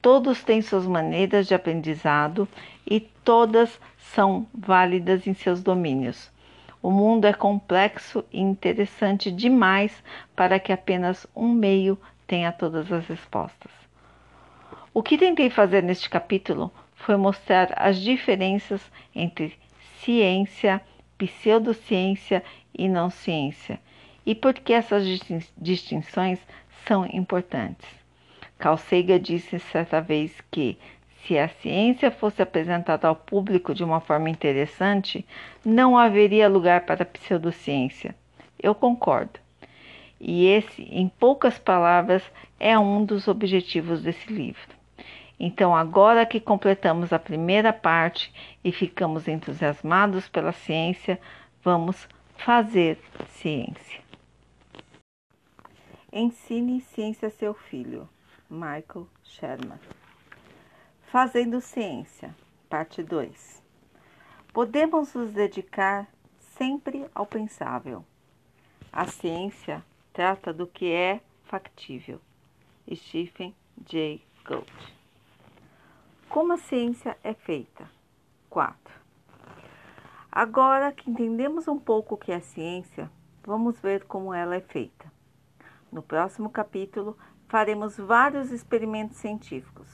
[0.00, 2.46] Todos têm suas maneiras de aprendizado
[2.88, 6.30] e todas são válidas em seus domínios.
[6.80, 10.00] O mundo é complexo e interessante demais
[10.36, 13.72] para que apenas um meio tenha todas as respostas.
[14.92, 18.80] O que tentei fazer neste capítulo foi mostrar as diferenças
[19.12, 19.58] entre
[19.98, 20.80] ciência,
[21.18, 23.80] pseudociência e não ciência
[24.26, 25.04] e por que essas
[25.56, 26.38] distinções
[26.86, 27.88] são importantes.
[28.58, 30.78] Carl Sagan disse certa vez que
[31.26, 35.26] se a ciência fosse apresentada ao público de uma forma interessante,
[35.64, 38.14] não haveria lugar para a pseudociência.
[38.62, 39.40] Eu concordo.
[40.20, 42.22] E esse, em poucas palavras,
[42.60, 44.74] é um dos objetivos desse livro.
[45.38, 48.32] Então, agora que completamos a primeira parte
[48.62, 51.18] e ficamos entusiasmados pela ciência,
[51.62, 52.98] vamos fazer
[53.30, 54.03] ciência.
[56.16, 58.08] Ensine ciência a seu filho.
[58.48, 59.80] Michael Sherman.
[61.10, 62.32] Fazendo ciência,
[62.70, 63.60] parte 2.
[64.52, 66.06] Podemos nos dedicar
[66.38, 68.04] sempre ao pensável.
[68.92, 72.20] A ciência trata do que é factível.
[72.94, 73.52] Stephen
[73.84, 74.22] J.
[74.46, 74.70] Gould.
[76.28, 77.90] Como a ciência é feita?
[78.50, 78.76] 4.
[80.30, 83.10] Agora que entendemos um pouco o que é ciência,
[83.42, 85.12] vamos ver como ela é feita.
[85.94, 89.86] No próximo capítulo, faremos vários experimentos científicos.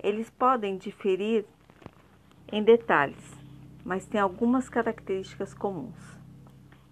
[0.00, 1.44] Eles podem diferir
[2.52, 3.36] em detalhes,
[3.84, 6.16] mas têm algumas características comuns.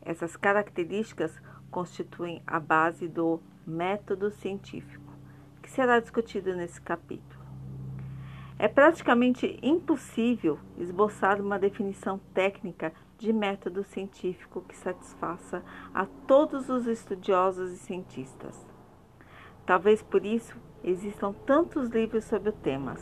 [0.02, 5.12] Essas características constituem a base do método científico,
[5.62, 7.46] que será discutido nesse capítulo.
[8.58, 15.62] É praticamente impossível esboçar uma definição técnica de método científico que satisfaça
[15.94, 18.66] a todos os estudiosos e cientistas.
[19.64, 22.96] Talvez por isso existam tantos livros sobre o tema.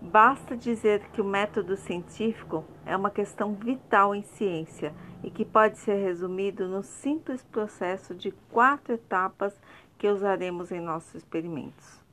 [0.00, 5.78] Basta dizer que o método científico é uma questão vital em ciência e que pode
[5.78, 9.54] ser resumido no simples processo de quatro etapas
[9.96, 12.04] que usaremos em nossos experimentos.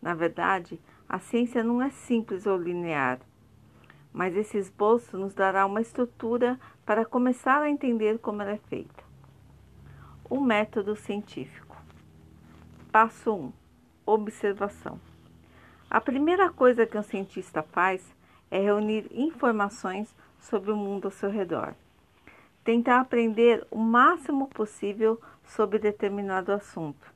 [0.00, 3.18] Na verdade, a ciência não é simples ou linear,
[4.18, 9.04] mas esse esboço nos dará uma estrutura para começar a entender como ela é feita.
[10.28, 11.76] O método científico.
[12.90, 13.52] Passo 1:
[14.04, 14.98] Observação.
[15.88, 18.12] A primeira coisa que um cientista faz
[18.50, 21.72] é reunir informações sobre o mundo ao seu redor.
[22.64, 27.14] Tentar aprender o máximo possível sobre determinado assunto,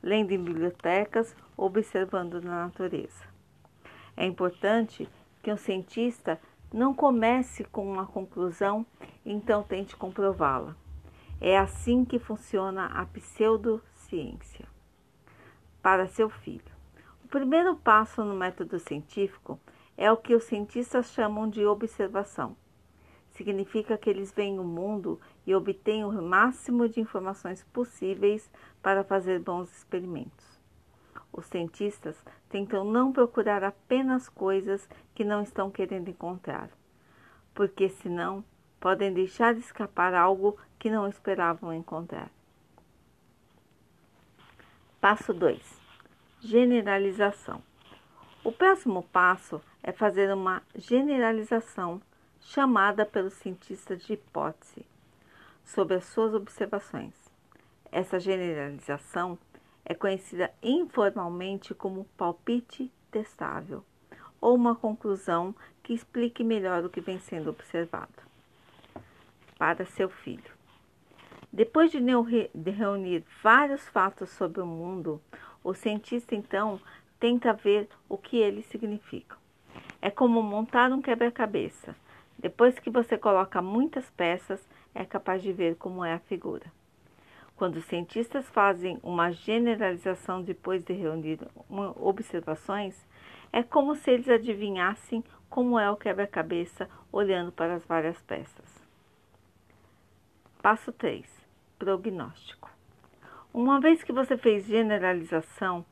[0.00, 3.24] lendo em bibliotecas, observando na natureza.
[4.16, 5.08] É importante
[5.46, 6.40] que um cientista
[6.74, 8.84] não comece com uma conclusão,
[9.24, 10.74] então tente comprová-la.
[11.40, 14.66] É assim que funciona a pseudociência.
[15.80, 16.74] Para seu filho.
[17.24, 19.60] O primeiro passo no método científico
[19.96, 22.56] é o que os cientistas chamam de observação.
[23.30, 28.50] significa que eles veem o mundo e obtêm o máximo de informações possíveis
[28.82, 30.55] para fazer bons experimentos.
[31.36, 32.16] Os cientistas
[32.48, 36.70] tentam não procurar apenas coisas que não estão querendo encontrar,
[37.54, 38.42] porque senão
[38.80, 42.30] podem deixar escapar algo que não esperavam encontrar.
[44.98, 45.60] Passo 2:
[46.40, 47.62] Generalização.
[48.42, 52.00] O próximo passo é fazer uma generalização
[52.40, 54.86] chamada pelos cientistas de hipótese
[55.64, 57.12] sobre as suas observações.
[57.92, 59.38] Essa generalização
[59.88, 63.84] é conhecida informalmente como palpite testável
[64.40, 68.12] ou uma conclusão que explique melhor o que vem sendo observado.
[69.56, 70.50] Para seu filho.
[71.52, 72.00] Depois de
[72.70, 75.22] reunir vários fatos sobre o mundo,
[75.62, 76.80] o cientista então
[77.20, 79.38] tenta ver o que eles significam.
[80.02, 81.94] É como montar um quebra-cabeça.
[82.36, 84.60] Depois que você coloca muitas peças,
[84.94, 86.70] é capaz de ver como é a figura.
[87.56, 91.40] Quando os cientistas fazem uma generalização depois de reunir
[91.96, 92.94] observações,
[93.50, 98.86] é como se eles adivinhassem como é o quebra-cabeça olhando para as várias peças.
[100.60, 101.24] Passo 3.
[101.78, 102.70] Prognóstico.
[103.54, 105.84] Uma vez que você fez generalização,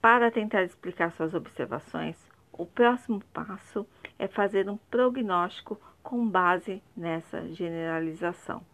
[0.00, 2.16] para tentar explicar suas observações,
[2.52, 3.86] o próximo passo
[4.18, 8.73] é fazer um prognóstico com base nessa generalização.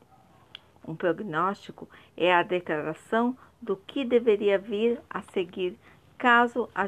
[0.86, 5.78] Um prognóstico é a declaração do que deveria vir a seguir
[6.16, 6.86] caso a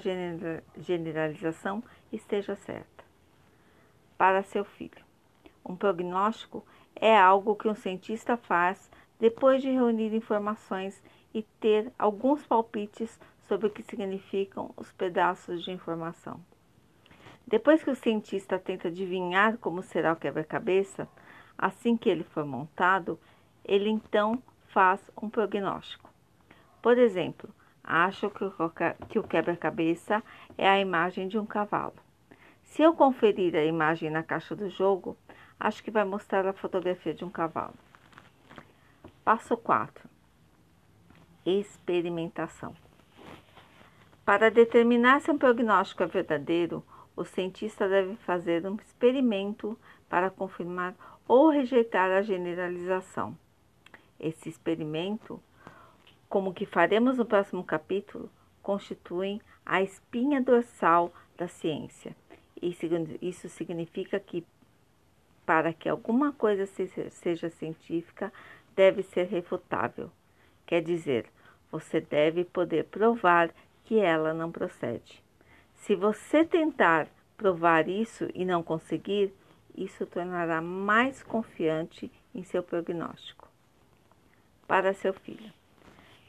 [0.78, 1.82] generalização
[2.12, 3.04] esteja certa.
[4.16, 5.04] Para seu filho,
[5.64, 6.64] um prognóstico
[6.94, 13.18] é algo que um cientista faz depois de reunir informações e ter alguns palpites
[13.48, 16.40] sobre o que significam os pedaços de informação.
[17.46, 21.08] Depois que o cientista tenta adivinhar como será o quebra-cabeça,
[21.56, 23.18] assim que ele for montado,
[23.64, 26.10] ele então faz um prognóstico.
[26.80, 27.48] Por exemplo,
[27.82, 28.30] acho
[29.08, 30.22] que o quebra-cabeça
[30.56, 31.94] é a imagem de um cavalo.
[32.64, 35.16] Se eu conferir a imagem na caixa do jogo,
[35.60, 37.74] acho que vai mostrar a fotografia de um cavalo.
[39.24, 40.08] Passo 4.
[41.44, 42.74] Experimentação.
[44.24, 46.84] Para determinar se um prognóstico é verdadeiro,
[47.14, 50.94] o cientista deve fazer um experimento para confirmar
[51.28, 53.36] ou rejeitar a generalização.
[54.22, 55.42] Esse experimento,
[56.28, 58.30] como que faremos no próximo capítulo,
[58.62, 62.14] constituem a espinha dorsal da ciência.
[63.20, 64.46] Isso significa que
[65.44, 66.66] para que alguma coisa
[67.10, 68.32] seja científica,
[68.76, 70.08] deve ser refutável.
[70.64, 71.26] Quer dizer,
[71.68, 73.50] você deve poder provar
[73.84, 75.20] que ela não procede.
[75.74, 79.34] Se você tentar provar isso e não conseguir,
[79.76, 83.41] isso tornará mais confiante em seu prognóstico
[84.72, 85.52] para seu filho.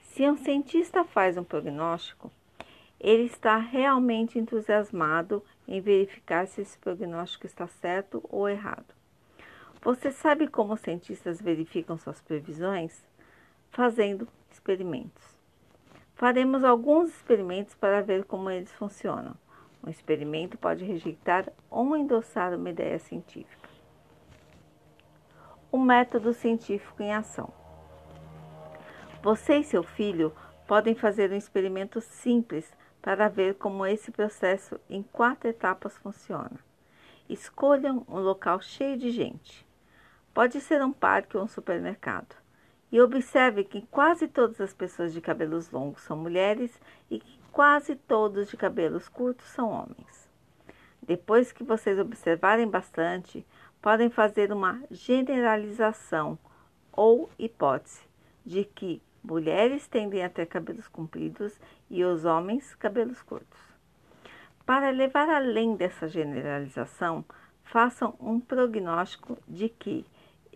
[0.01, 2.29] Se um cientista faz um prognóstico,
[2.99, 8.93] ele está realmente entusiasmado em verificar se esse prognóstico está certo ou errado.
[9.81, 13.07] Você sabe como os cientistas verificam suas previsões?
[13.71, 15.23] Fazendo experimentos.
[16.13, 19.35] Faremos alguns experimentos para ver como eles funcionam.
[19.81, 23.69] Um experimento pode rejeitar ou endossar uma ideia científica.
[25.71, 27.62] O método científico em ação.
[29.23, 30.33] Você e seu filho
[30.67, 32.69] podem fazer um experimento simples
[33.01, 36.59] para ver como esse processo em quatro etapas funciona.
[37.29, 39.65] Escolham um local cheio de gente.
[40.33, 42.35] Pode ser um parque ou um supermercado.
[42.91, 46.77] E observe que quase todas as pessoas de cabelos longos são mulheres
[47.09, 50.29] e que quase todos de cabelos curtos são homens.
[51.01, 53.47] Depois que vocês observarem bastante,
[53.81, 56.37] podem fazer uma generalização
[56.91, 58.01] ou hipótese
[58.45, 61.57] de que Mulheres tendem a ter cabelos compridos
[61.89, 63.59] e os homens cabelos curtos.
[64.65, 67.23] Para levar além dessa generalização,
[67.63, 70.05] façam um prognóstico de que,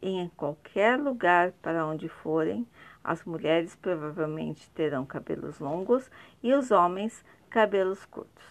[0.01, 2.67] em qualquer lugar para onde forem,
[3.01, 6.11] as mulheres provavelmente terão cabelos longos
[6.43, 8.43] e os homens cabelos curtos.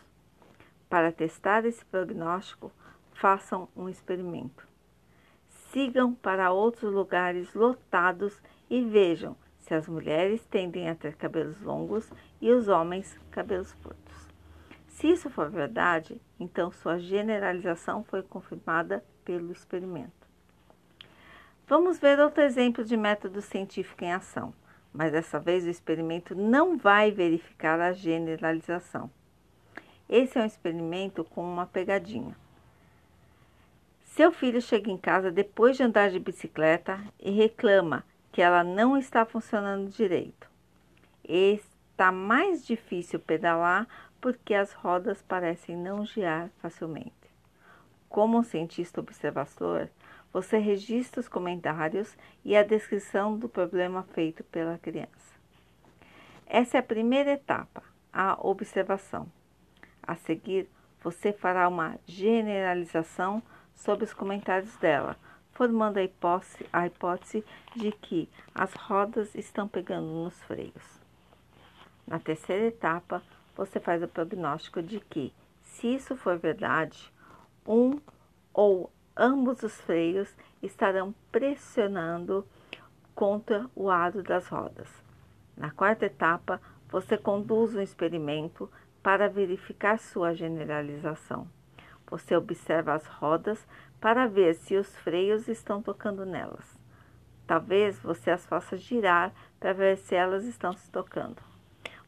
[0.88, 2.72] Para testar esse prognóstico,
[3.12, 4.66] façam um experimento.
[5.70, 8.40] Sigam para outros lugares lotados
[8.70, 9.36] e vejam
[9.66, 12.08] se as mulheres tendem a ter cabelos longos
[12.40, 14.28] e os homens cabelos curtos.
[14.86, 20.12] Se isso for verdade, então sua generalização foi confirmada pelo experimento.
[21.66, 24.54] Vamos ver outro exemplo de método científico em ação,
[24.92, 29.10] mas dessa vez o experimento não vai verificar a generalização.
[30.08, 32.36] Esse é um experimento com uma pegadinha.
[34.04, 38.04] Seu filho chega em casa depois de andar de bicicleta e reclama
[38.37, 40.47] que ela não está funcionando direito.
[41.24, 43.89] Está mais difícil pedalar
[44.20, 47.14] porque as rodas parecem não girar facilmente.
[48.11, 49.89] Como um cientista observador,
[50.34, 52.14] você registra os comentários
[52.45, 55.34] e a descrição do problema feito pela criança.
[56.45, 57.82] Essa é a primeira etapa,
[58.12, 59.32] a observação.
[60.03, 60.68] A seguir,
[61.03, 63.43] você fará uma generalização
[63.74, 65.16] sobre os comentários dela,
[65.57, 67.42] formando a hipótese, a hipótese
[67.74, 71.00] de que as rodas estão pegando nos freios.
[72.07, 73.22] Na terceira etapa,
[73.57, 75.32] você faz o prognóstico de que,
[75.62, 77.11] se isso for verdade,
[77.66, 77.98] um
[78.52, 82.46] ou ambos os freios estarão pressionando
[83.14, 84.88] contra o aro das rodas.
[85.57, 88.70] Na quarta etapa, você conduz um experimento
[89.02, 91.48] para verificar sua generalização.
[92.09, 93.66] Você observa as rodas
[94.00, 96.78] para ver se os freios estão tocando nelas.
[97.46, 101.40] Talvez você as faça girar para ver se elas estão se tocando.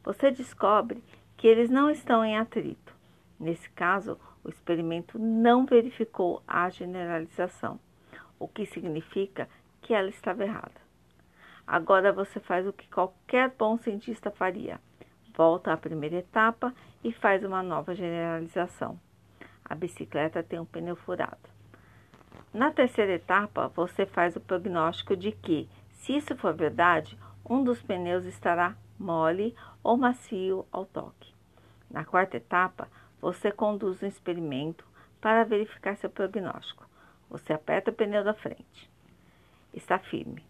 [0.03, 1.03] Você descobre
[1.37, 2.93] que eles não estão em atrito.
[3.39, 7.79] Nesse caso, o experimento não verificou a generalização,
[8.37, 9.47] o que significa
[9.81, 10.89] que ela estava errada.
[11.65, 14.79] Agora você faz o que qualquer bom cientista faria:
[15.35, 16.73] volta à primeira etapa
[17.03, 18.99] e faz uma nova generalização.
[19.69, 21.37] A bicicleta tem um pneu furado.
[22.51, 27.15] Na terceira etapa, você faz o prognóstico de que, se isso for verdade,
[27.47, 31.31] um dos pneus estará mole ou macio ao toque.
[31.89, 32.89] Na quarta etapa,
[33.21, 34.83] você conduz um experimento
[35.21, 36.89] para verificar seu prognóstico.
[37.29, 38.89] Você aperta o pneu da frente.
[39.71, 40.43] Está firme.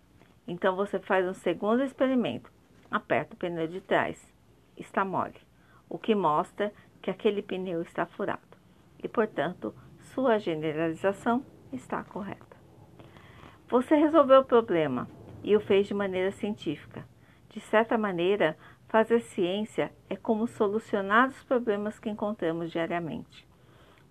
[0.48, 2.50] Então você faz um segundo experimento.
[2.90, 4.34] Aperta o pneu de trás.
[4.78, 5.42] Está mole,
[5.90, 8.49] o que mostra que aquele pneu está furado
[9.02, 9.74] e, portanto,
[10.14, 12.58] sua generalização está correta.
[13.70, 15.08] Você resolveu o problema
[15.44, 17.08] e o fez de maneira científica.
[17.50, 23.48] De certa maneira, fazer ciência é como solucionar os problemas que encontramos diariamente.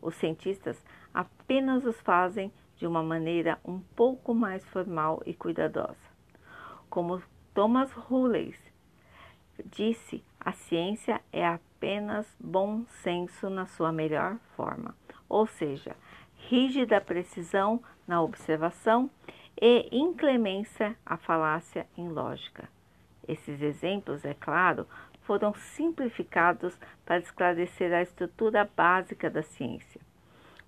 [0.00, 0.82] Os cientistas
[1.12, 5.96] apenas os fazem de uma maneira um pouco mais formal e cuidadosa.
[6.88, 7.20] Como
[7.52, 8.54] Thomas Hulley
[9.64, 11.44] disse, a ciência é
[11.78, 14.96] apenas bom senso na sua melhor forma,
[15.28, 15.94] ou seja,
[16.48, 19.08] rígida precisão na observação
[19.60, 22.68] e inclemência à falácia em lógica.
[23.28, 24.88] Esses exemplos, é claro,
[25.22, 26.76] foram simplificados
[27.06, 30.00] para esclarecer a estrutura básica da ciência.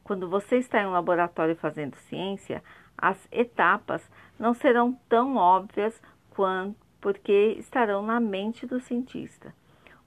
[0.04, 2.62] Quando você está em um laboratório fazendo ciência,
[2.96, 4.08] as etapas
[4.38, 6.00] não serão tão óbvias
[6.30, 9.52] quanto porque estarão na mente do cientista.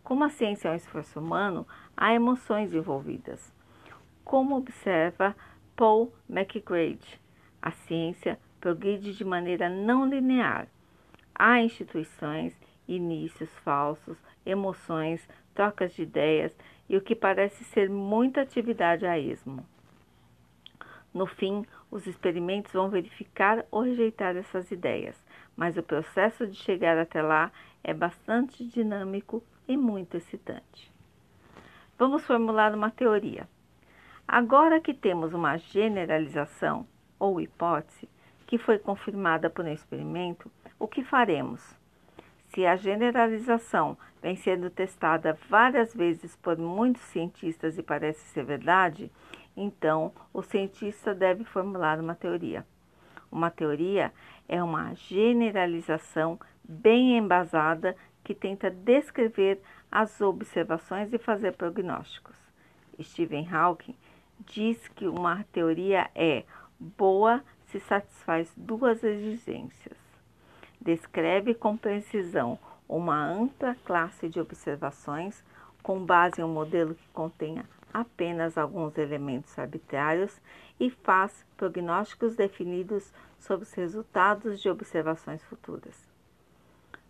[0.03, 3.53] Como a ciência é um esforço humano, há emoções envolvidas.
[4.23, 5.35] Como observa
[5.75, 7.19] Paul McGrady,
[7.61, 10.67] a ciência progride de maneira não linear,
[11.35, 12.55] Há instituições,
[12.87, 16.55] inícios falsos, emoções, trocas de ideias
[16.87, 19.65] e o que parece ser muita atividade a esmo.
[21.11, 25.19] No fim, os experimentos vão verificar ou rejeitar essas ideias,
[25.55, 27.51] mas o processo de chegar até lá
[27.83, 30.91] é bastante dinâmico e muito excitante.
[31.97, 33.47] Vamos formular uma teoria.
[34.27, 36.87] Agora que temos uma generalização
[37.19, 38.09] ou hipótese
[38.47, 41.75] que foi confirmada por um experimento, o que faremos?
[42.47, 49.11] Se a generalização vem sendo testada várias vezes por muitos cientistas e parece ser verdade,
[49.55, 52.65] então o cientista deve formular uma teoria.
[53.31, 54.13] Uma teoria
[54.47, 59.61] é uma generalização bem embasada que tenta descrever
[59.91, 62.35] as observações e fazer prognósticos.
[63.01, 63.95] Stephen Hawking
[64.45, 66.43] diz que uma teoria é
[66.79, 70.03] boa se satisfaz duas exigências
[70.83, 75.43] descreve com precisão uma ampla classe de observações
[75.81, 80.41] com base em um modelo que contenha apenas alguns elementos arbitrários
[80.79, 86.12] e faz prognósticos definidos sobre os resultados de observações futuras.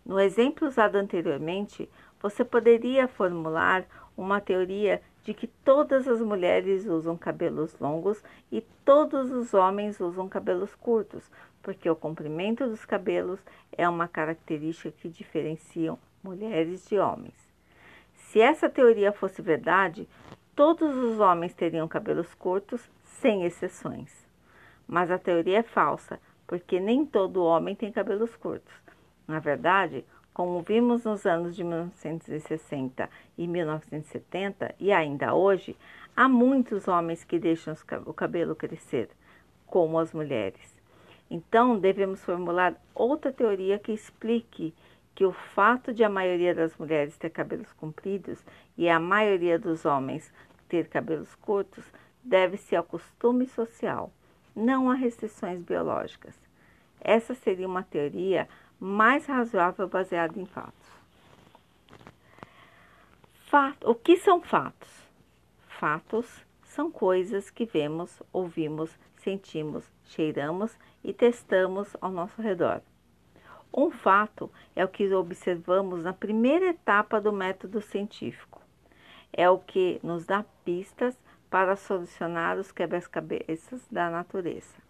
[0.04, 1.88] No exemplo usado anteriormente,
[2.20, 3.86] você poderia formular
[4.16, 10.28] uma teoria de que todas as mulheres usam cabelos longos e todos os homens usam
[10.28, 11.30] cabelos curtos,
[11.62, 13.40] porque o comprimento dos cabelos
[13.72, 17.34] é uma característica que diferencia mulheres de homens.
[18.14, 20.06] Se essa teoria fosse verdade,
[20.54, 24.12] todos os homens teriam cabelos curtos, sem exceções.
[24.86, 28.83] Mas a teoria é falsa, porque nem todo homem tem cabelos curtos.
[29.26, 33.08] Na verdade, como vimos nos anos de 1960
[33.38, 35.76] e 1970 e ainda hoje,
[36.16, 37.74] há muitos homens que deixam
[38.06, 39.08] o cabelo crescer.
[39.66, 40.80] como as mulheres.
[41.28, 44.72] Então, devemos formular outra teoria que explique
[45.14, 48.44] que o fato de a maioria das mulheres ter cabelos compridos
[48.76, 50.32] e a maioria dos homens
[50.68, 51.84] ter cabelos curtos
[52.22, 54.12] deve-se ao costume social,
[54.54, 56.34] não a restrições biológicas.
[57.00, 58.48] Essa seria uma teoria
[58.78, 60.88] mais razoável baseada em fatos.
[63.46, 64.90] Fato, o que são fatos?
[65.68, 72.80] Fatos são coisas que vemos, ouvimos, sentimos, cheiramos e testamos ao nosso redor.
[73.72, 78.60] Um fato é o que observamos na primeira etapa do método científico.
[79.32, 81.18] É o que nos dá pistas
[81.50, 84.83] para solucionar os quebra-cabeças da natureza.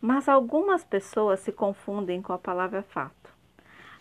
[0.00, 3.32] Mas algumas pessoas se confundem com a palavra fato.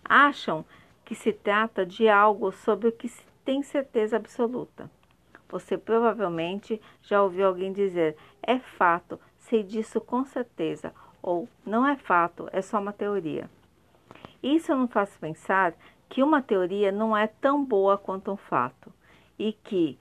[0.03, 0.65] Acham
[1.03, 4.89] que se trata de algo sobre o que se tem certeza absoluta.
[5.49, 11.95] Você provavelmente já ouviu alguém dizer: é fato, sei disso com certeza, ou não é
[11.95, 13.49] fato, é só uma teoria.
[14.41, 15.73] Isso nos faz pensar
[16.09, 18.91] que uma teoria não é tão boa quanto um fato
[19.37, 19.97] e que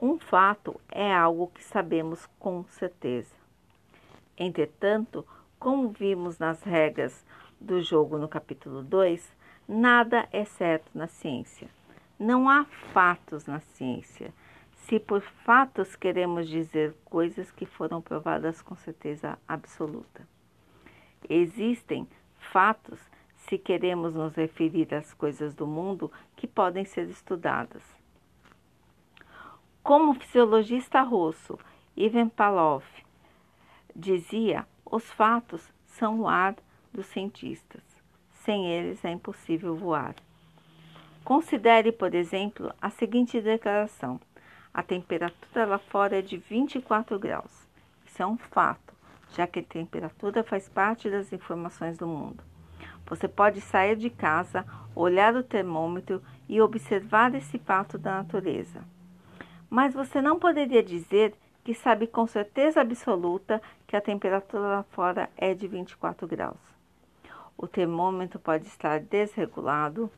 [0.00, 3.34] um fato é algo que sabemos com certeza.
[4.36, 5.26] Entretanto,
[5.66, 7.26] como vimos nas regras
[7.60, 9.36] do jogo no capítulo 2,
[9.66, 11.68] nada é certo na ciência.
[12.16, 14.32] Não há fatos na ciência.
[14.70, 20.24] Se por fatos queremos dizer coisas que foram provadas com certeza absoluta.
[21.28, 22.06] Existem
[22.38, 23.00] fatos
[23.34, 27.82] se queremos nos referir às coisas do mundo que podem ser estudadas.
[29.82, 31.58] Como o fisiologista russo
[31.96, 32.84] Ivan Pavlov
[33.96, 36.54] dizia, os fatos são o ar
[36.92, 37.82] dos cientistas.
[38.44, 40.14] Sem eles é impossível voar.
[41.24, 44.20] Considere, por exemplo, a seguinte declaração:
[44.72, 47.66] a temperatura lá fora é de 24 graus.
[48.06, 48.94] Isso é um fato,
[49.34, 52.42] já que a temperatura faz parte das informações do mundo.
[53.06, 54.64] Você pode sair de casa,
[54.94, 58.84] olhar o termômetro e observar esse fato da natureza.
[59.68, 61.34] Mas você não poderia dizer
[61.66, 66.60] que sabe com certeza absoluta que a temperatura lá fora é de 24 graus.
[67.58, 70.08] O termômetro pode estar desregulado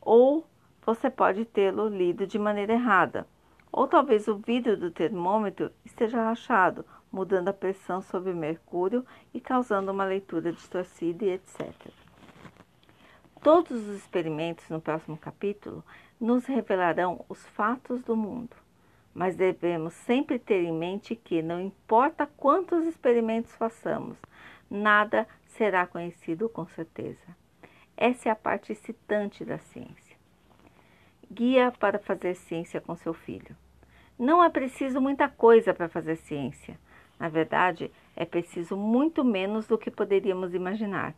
[0.00, 0.46] ou
[0.80, 3.26] você pode tê-lo lido de maneira errada.
[3.70, 9.04] Ou talvez o vidro do termômetro esteja rachado, mudando a pressão sobre o mercúrio
[9.34, 11.70] e causando uma leitura distorcida e etc.
[13.42, 15.84] Todos os experimentos no próximo capítulo
[16.18, 18.56] nos revelarão os fatos do mundo,
[19.14, 24.16] mas devemos sempre ter em mente que, não importa quantos experimentos façamos,
[24.70, 27.36] nada será conhecido com certeza.
[27.96, 30.16] Essa é a parte excitante da ciência.
[31.30, 33.56] Guia para fazer ciência com seu filho.
[34.18, 36.78] Não é preciso muita coisa para fazer ciência.
[37.18, 41.14] Na verdade, é preciso muito menos do que poderíamos imaginar.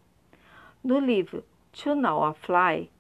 [0.83, 2.91] No livro To Know a Fly,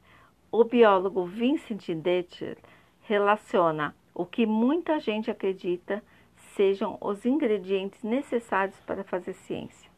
[0.50, 2.56] o biólogo Vincent Detcher
[3.02, 6.02] relaciona o que muita gente acredita
[6.54, 9.90] sejam os ingredientes necessários para fazer ciência.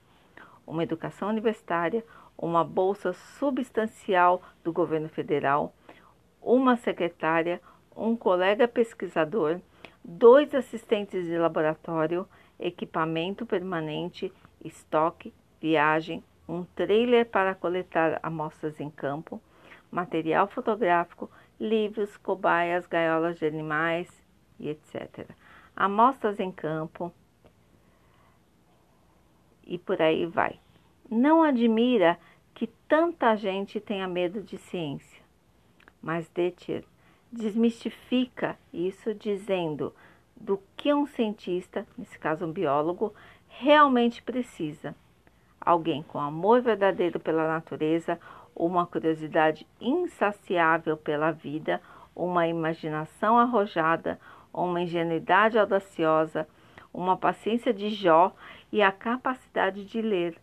[0.67, 2.05] Uma educação universitária,
[2.37, 5.75] uma bolsa substancial do governo federal,
[6.41, 7.61] uma secretária,
[7.95, 9.61] um colega pesquisador,
[10.03, 12.27] dois assistentes de laboratório,
[12.59, 14.33] equipamento permanente,
[14.65, 19.41] estoque, viagem, um trailer para coletar amostras em campo,
[19.91, 24.09] material fotográfico, livros, cobaias, gaiolas de animais
[24.59, 25.29] e etc.
[25.75, 27.13] Amostras em campo
[29.67, 30.59] e por aí vai.
[31.11, 32.19] Não admira
[32.55, 35.23] que tanta gente tenha medo de ciência,
[36.01, 36.85] mas Dettier
[37.31, 39.95] desmistifica isso dizendo
[40.35, 43.15] do que um cientista, nesse caso um biólogo,
[43.49, 44.95] realmente precisa
[45.61, 48.21] alguém com amor verdadeiro pela natureza,
[48.57, 51.81] uma curiosidade insaciável pela vida,
[52.15, 54.19] uma imaginação arrojada,
[54.53, 56.49] uma ingenuidade audaciosa,
[56.93, 58.35] uma paciência de Jó
[58.73, 60.39] e a capacidade de ler.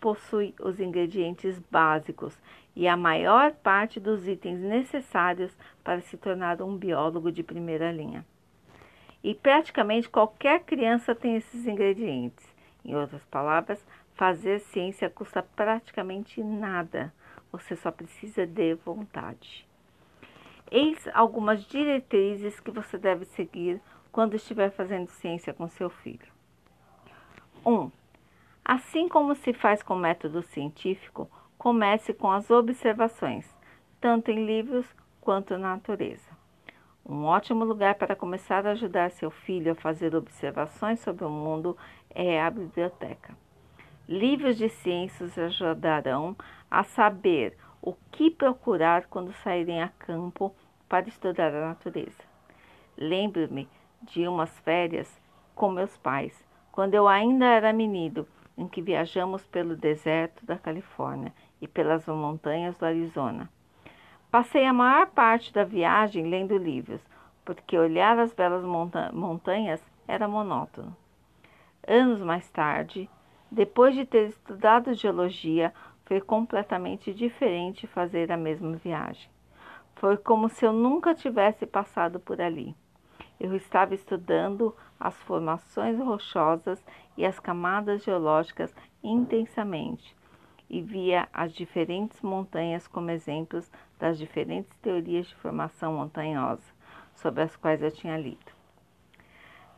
[0.00, 2.36] Possui os ingredientes básicos
[2.74, 8.26] e a maior parte dos itens necessários para se tornar um biólogo de primeira linha.
[9.22, 12.44] E praticamente qualquer criança tem esses ingredientes.
[12.84, 13.82] Em outras palavras,
[14.14, 17.12] Fazer ciência custa praticamente nada,
[17.58, 19.64] você só precisa de vontade.
[20.70, 23.80] Eis algumas diretrizes que você deve seguir
[24.10, 26.26] quando estiver fazendo ciência com seu filho.
[27.64, 27.72] 1.
[27.72, 27.92] Um,
[28.64, 33.46] assim como se faz com método científico, comece com as observações,
[34.00, 34.86] tanto em livros
[35.20, 36.34] quanto na natureza.
[37.06, 41.76] Um ótimo lugar para começar a ajudar seu filho a fazer observações sobre o mundo
[42.10, 43.36] é a biblioteca.
[44.08, 46.36] Livros de ciências ajudarão
[46.78, 50.54] a saber o que procurar quando saírem a campo
[50.88, 52.22] para estudar a natureza.
[52.96, 53.68] Lembro-me
[54.02, 55.20] de umas férias
[55.54, 61.32] com meus pais, quando eu ainda era menino, em que viajamos pelo deserto da Califórnia
[61.60, 63.48] e pelas montanhas do Arizona.
[64.30, 67.00] Passei a maior parte da viagem lendo livros,
[67.44, 70.96] porque olhar as belas monta montanhas era monótono.
[71.86, 73.08] Anos mais tarde,
[73.50, 75.72] depois de ter estudado geologia,
[76.04, 79.28] foi completamente diferente fazer a mesma viagem.
[79.96, 82.74] Foi como se eu nunca tivesse passado por ali.
[83.40, 86.84] Eu estava estudando as formações rochosas
[87.16, 90.14] e as camadas geológicas intensamente
[90.68, 96.64] e via as diferentes montanhas como exemplos das diferentes teorias de formação montanhosa
[97.14, 98.52] sobre as quais eu tinha lido.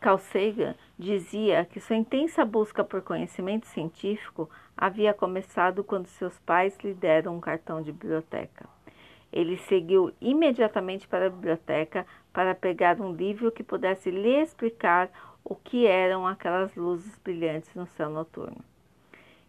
[0.01, 6.77] Carl Sagan dizia que sua intensa busca por conhecimento científico havia começado quando seus pais
[6.85, 8.69] lhe deram um cartão de biblioteca.
[9.33, 15.11] Ele seguiu imediatamente para a biblioteca para pegar um livro que pudesse lhe explicar
[15.43, 18.65] o que eram aquelas luzes brilhantes no céu noturno.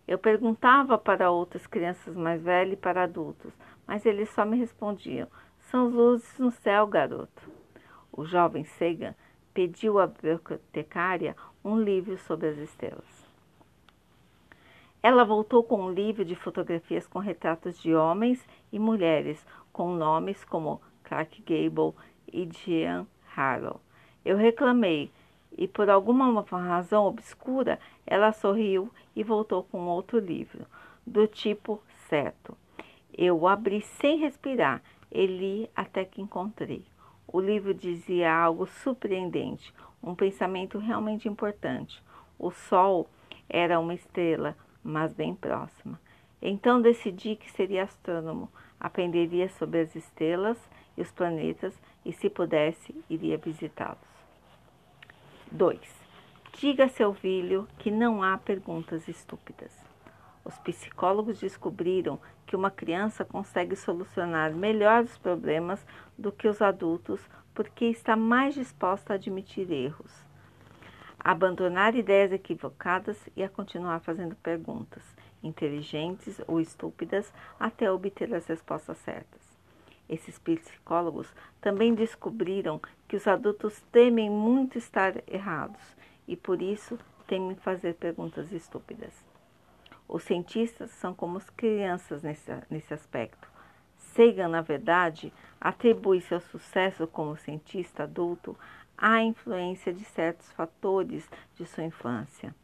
[0.08, 3.52] Eu perguntava para outras crianças mais velhas e para adultos,
[3.86, 5.28] mas eles só me respondiam:
[5.60, 7.42] são luzes no céu, garoto.
[8.12, 9.14] O jovem Sagan
[9.54, 13.17] pediu à bibliotecária um livro sobre as estrelas.
[15.02, 20.44] Ela voltou com um livro de fotografias com retratos de homens e mulheres com nomes
[20.44, 21.94] como Clark Gable
[22.32, 23.80] e Jean Harlow.
[24.26, 25.12] Eu reclamei
[25.58, 30.66] e, por alguma razão obscura, ela sorriu e voltou com outro livro,
[31.06, 32.58] do tipo certo.
[33.14, 34.82] Eu o abri sem respirar
[35.12, 36.86] e li até que encontrei.
[37.28, 42.02] O livro dizia algo surpreendente, um pensamento realmente importante.
[42.38, 43.10] O Sol
[43.50, 44.56] era uma estrela,
[44.88, 46.00] mas bem próxima.
[46.42, 50.58] Então decidi que seria astrônomo, aprenderia sobre as estrelas
[50.96, 53.98] e os planetas e, se pudesse, iria visitá-los.
[55.52, 55.80] 2.
[56.54, 59.72] Diga a seu filho que não há perguntas estúpidas.
[60.46, 65.86] Os psicólogos descobriram que uma criança consegue solucionar melhor os problemas
[66.18, 67.22] do que os adultos
[67.54, 70.24] porque está mais disposta a admitir erros,
[71.28, 75.04] abandonar ideias equivocadas e a continuar fazendo perguntas,
[75.44, 79.42] inteligentes ou estúpidas, até obter as respostas certas.
[80.08, 81.28] Esses psicólogos
[81.60, 86.98] também descobriram que os adultos temem muito estar errados e por isso
[87.28, 89.14] temem fazer perguntas estúpidas.
[90.08, 93.50] Os cientistas são como as crianças nesse, nesse aspecto.
[93.98, 98.58] Sagan, na verdade, atribui seu sucesso como cientista adulto
[98.98, 102.56] à influência de certos fatores de sua infância.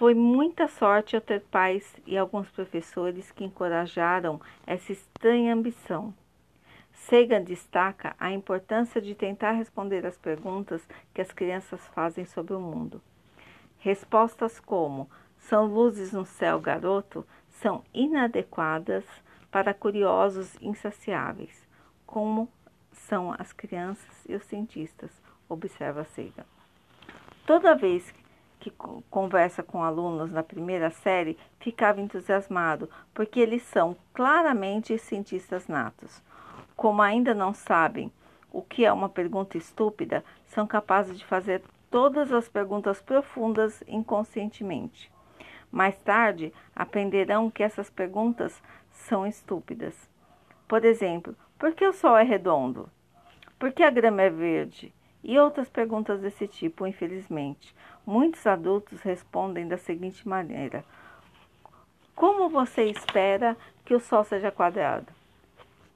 [0.00, 6.14] Foi muita sorte eu ter pais e alguns professores que encorajaram essa estranha ambição.
[6.92, 12.60] Sagan destaca a importância de tentar responder às perguntas que as crianças fazem sobre o
[12.60, 13.00] mundo.
[13.78, 19.04] Respostas como são luzes no céu, garoto, são inadequadas
[19.50, 21.66] para curiosos insaciáveis,
[22.06, 22.48] como
[23.10, 25.10] são as crianças e os cientistas,
[25.48, 26.46] observa Sagan.
[27.44, 28.14] Toda vez
[28.60, 28.70] que
[29.10, 36.22] conversa com alunos na primeira série, ficava entusiasmado, porque eles são claramente cientistas natos.
[36.76, 38.12] Como ainda não sabem
[38.52, 45.10] o que é uma pergunta estúpida, são capazes de fazer todas as perguntas profundas inconscientemente.
[45.72, 49.94] Mais tarde, aprenderão que essas perguntas são estúpidas.
[50.68, 52.88] Por exemplo, por que o Sol é redondo?
[53.60, 54.90] Por que a grama é verde?
[55.22, 57.76] E outras perguntas desse tipo, infelizmente.
[58.06, 60.82] Muitos adultos respondem da seguinte maneira:
[62.14, 63.54] Como você espera
[63.84, 65.12] que o Sol seja quadrado?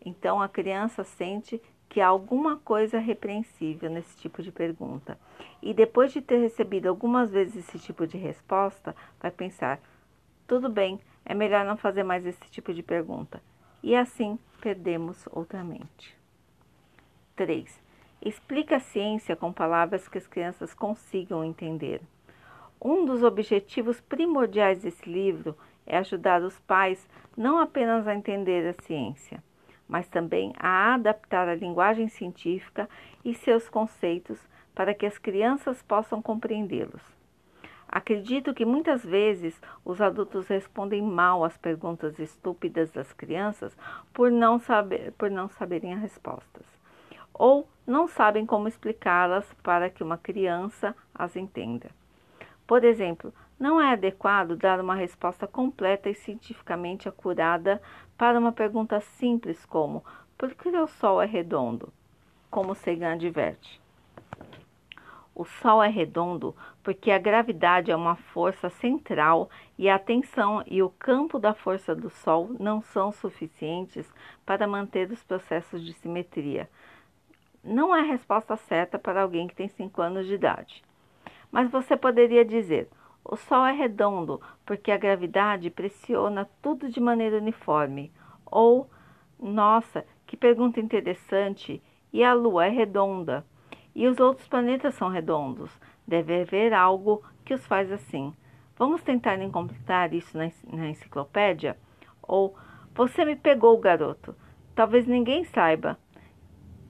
[0.04, 1.58] Então a criança sente
[1.88, 5.18] que há alguma coisa repreensível nesse tipo de pergunta.
[5.62, 9.80] E depois de ter recebido algumas vezes esse tipo de resposta, vai pensar:
[10.46, 13.42] tudo bem, é melhor não fazer mais esse tipo de pergunta.
[13.82, 16.23] E assim perdemos outra mente.
[17.36, 17.82] 3.
[18.22, 22.00] Explica a ciência com palavras que as crianças consigam entender.
[22.80, 25.56] Um dos objetivos primordiais desse livro
[25.86, 29.42] é ajudar os pais não apenas a entender a ciência,
[29.88, 32.88] mas também a adaptar a linguagem científica
[33.24, 34.38] e seus conceitos
[34.74, 37.02] para que as crianças possam compreendê-los.
[37.88, 43.76] Acredito que muitas vezes os adultos respondem mal às perguntas estúpidas das crianças
[44.12, 46.66] por não, saber, por não saberem as respostas,
[47.34, 51.90] ou não sabem como explicá-las para que uma criança as entenda.
[52.66, 57.82] Por exemplo, não é adequado dar uma resposta completa e cientificamente acurada
[58.16, 60.02] para uma pergunta simples como
[60.36, 61.92] por que o Sol é redondo?
[62.50, 63.80] Como Sagan adverte.
[65.34, 70.82] O Sol é redondo porque a gravidade é uma força central e a tensão e
[70.82, 74.12] o campo da força do Sol não são suficientes
[74.46, 76.68] para manter os processos de simetria.
[77.64, 80.82] Não é a resposta certa para alguém que tem 5 anos de idade.
[81.50, 82.88] Mas você poderia dizer:
[83.24, 88.12] o Sol é redondo porque a gravidade pressiona tudo de maneira uniforme.
[88.44, 88.88] Ou,
[89.40, 91.82] nossa, que pergunta interessante!
[92.12, 93.44] E a Lua é redonda
[93.94, 95.70] e os outros planetas são redondos.
[96.06, 98.34] Deve haver algo que os faz assim.
[98.76, 100.46] Vamos tentar encontrar isso na,
[100.88, 101.78] enciclopédia?
[102.22, 102.54] Ou
[102.94, 104.34] você me pegou, garoto.
[104.74, 105.98] Talvez ninguém saiba.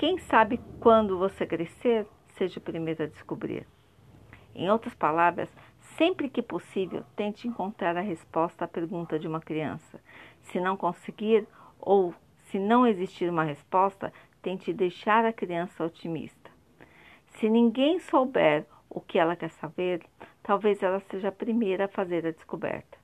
[0.06, 3.66] Quem sabe quando você crescer, seja o primeiro a descobrir.
[4.54, 5.48] Em outras palavras,
[5.96, 9.98] sempre que possível, tente encontrar a resposta à pergunta de uma criança.
[10.42, 11.48] Se não conseguir
[11.80, 12.14] ou
[12.50, 16.50] se não existir uma resposta, tente deixar a criança otimista.
[17.38, 20.04] Se ninguém souber o que ela quer saber,
[20.42, 22.98] talvez ela seja a primeira a fazer a descoberta.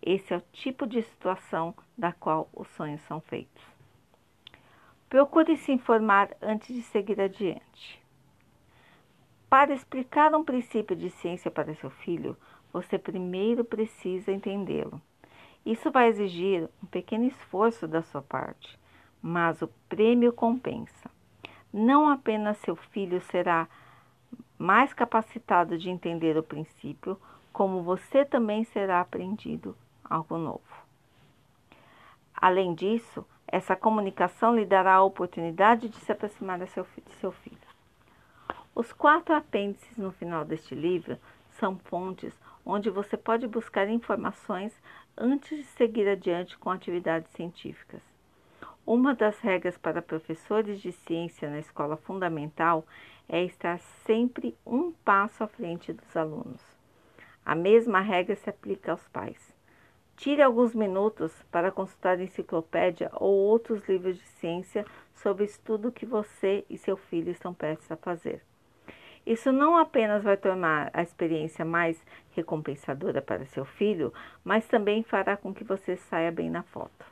[0.00, 3.77] Esse é o tipo de situação da qual os sonhos são feitos.
[5.08, 8.02] Procure se informar antes de seguir adiante.
[9.48, 12.36] Para explicar um princípio de ciência para seu filho,
[12.72, 15.00] você primeiro precisa entendê-lo.
[15.64, 18.78] Isso vai exigir um pequeno esforço da sua parte,
[19.22, 21.10] mas o prêmio compensa
[21.72, 23.68] não apenas seu filho será
[24.58, 27.20] mais capacitado de entender o princípio,
[27.52, 30.62] como você também será aprendido algo novo.
[32.34, 37.58] Além disso, essa comunicação lhe dará a oportunidade de se aproximar de seu, filho.
[38.74, 41.18] Os quatro apêndices no final deste livro
[41.52, 42.32] são fontes
[42.64, 44.72] onde você pode buscar informações
[45.16, 48.02] antes de seguir adiante com atividades científicas.
[48.86, 52.86] Uma das regras para professores de ciência na escola fundamental
[53.28, 56.62] é estar sempre um passo à frente dos alunos.
[57.44, 59.57] A mesma regra se aplica aos pais.
[60.18, 66.64] Tire alguns minutos para consultar enciclopédia ou outros livros de ciência sobre estudo que você
[66.68, 68.42] e seu filho estão prestes a fazer.
[69.24, 72.04] Isso não apenas vai tornar a experiência mais
[72.34, 74.12] recompensadora para seu filho,
[74.42, 77.06] mas também fará com que você saia bem na foto.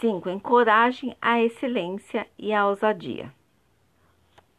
[0.00, 0.30] 5.
[0.30, 3.30] Encorajem a excelência e a ousadia.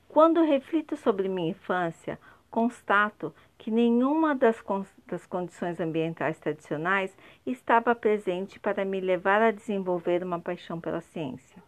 [0.08, 2.20] Quando reflito sobre minha infância,
[2.50, 9.52] constato que nenhuma das, con das condições ambientais tradicionais estava presente para me levar a
[9.52, 11.62] desenvolver uma paixão pela ciência.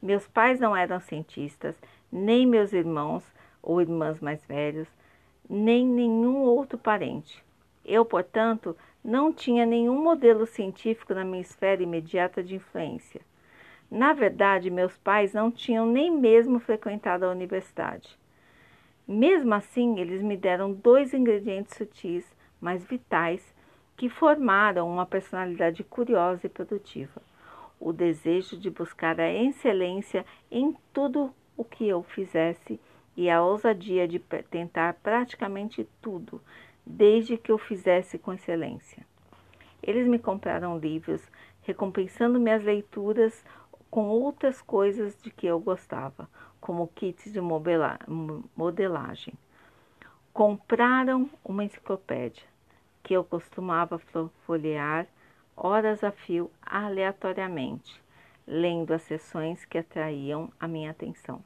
[0.00, 3.24] Meus pais não eram cientistas, nem meus irmãos
[3.62, 4.88] ou irmãs mais velhos,
[5.48, 7.42] nem nenhum outro parente.
[7.84, 13.20] Eu, portanto, não tinha nenhum modelo científico na minha esfera imediata de influência.
[13.90, 18.18] Na verdade, meus pais não tinham nem mesmo frequentado a universidade.
[19.06, 22.24] Mesmo assim, eles me deram dois ingredientes sutis,
[22.60, 23.54] mas vitais,
[23.96, 27.20] que formaram uma personalidade curiosa e produtiva:
[27.80, 32.80] o desejo de buscar a excelência em tudo o que eu fizesse
[33.16, 34.18] e a ousadia de
[34.50, 36.40] tentar praticamente tudo,
[36.86, 39.06] desde que eu fizesse com excelência.
[39.82, 41.22] Eles me compraram livros,
[41.62, 43.44] recompensando minhas leituras
[43.90, 46.28] com outras coisas de que eu gostava,
[46.62, 49.34] como kits de modelagem.
[50.32, 52.44] Compraram uma enciclopédia
[53.02, 53.98] que eu costumava
[54.46, 55.08] folhear
[55.56, 58.00] horas a fio aleatoriamente,
[58.46, 61.44] lendo as sessões que atraíam a minha atenção.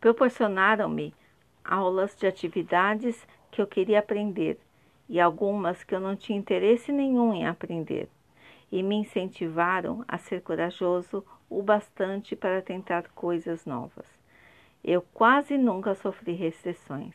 [0.00, 1.14] Proporcionaram-me
[1.64, 4.58] aulas de atividades que eu queria aprender
[5.08, 8.08] e algumas que eu não tinha interesse nenhum em aprender,
[8.72, 11.24] e me incentivaram a ser corajoso
[11.58, 14.06] o bastante para tentar coisas novas.
[14.82, 17.14] Eu quase nunca sofri restrições,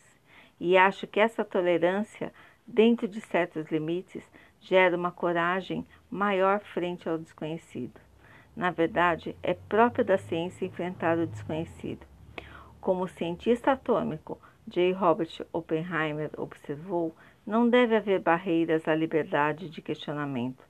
[0.59, 2.33] e acho que essa tolerância,
[2.65, 4.23] dentro de certos limites,
[4.61, 7.99] gera uma coragem maior frente ao desconhecido.
[8.55, 12.05] Na verdade, é próprio da ciência enfrentar o desconhecido.
[12.79, 14.93] Como cientista atômico, J.
[14.93, 17.15] Robert Oppenheimer observou,
[17.45, 20.63] não deve haver barreiras à liberdade de questionamento.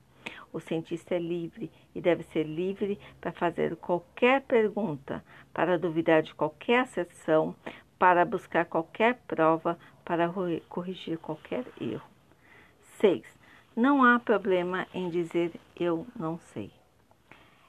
[0.51, 5.23] O cientista é livre e deve ser livre para fazer qualquer pergunta,
[5.53, 7.55] para duvidar de qualquer asserção,
[7.97, 10.31] para buscar qualquer prova, para
[10.67, 12.07] corrigir qualquer erro.
[12.99, 13.23] 6.
[13.75, 16.71] Não há problema em dizer eu não sei.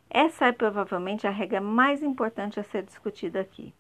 [0.09, 3.73] Essa é provavelmente a regra mais importante a ser discutida aqui.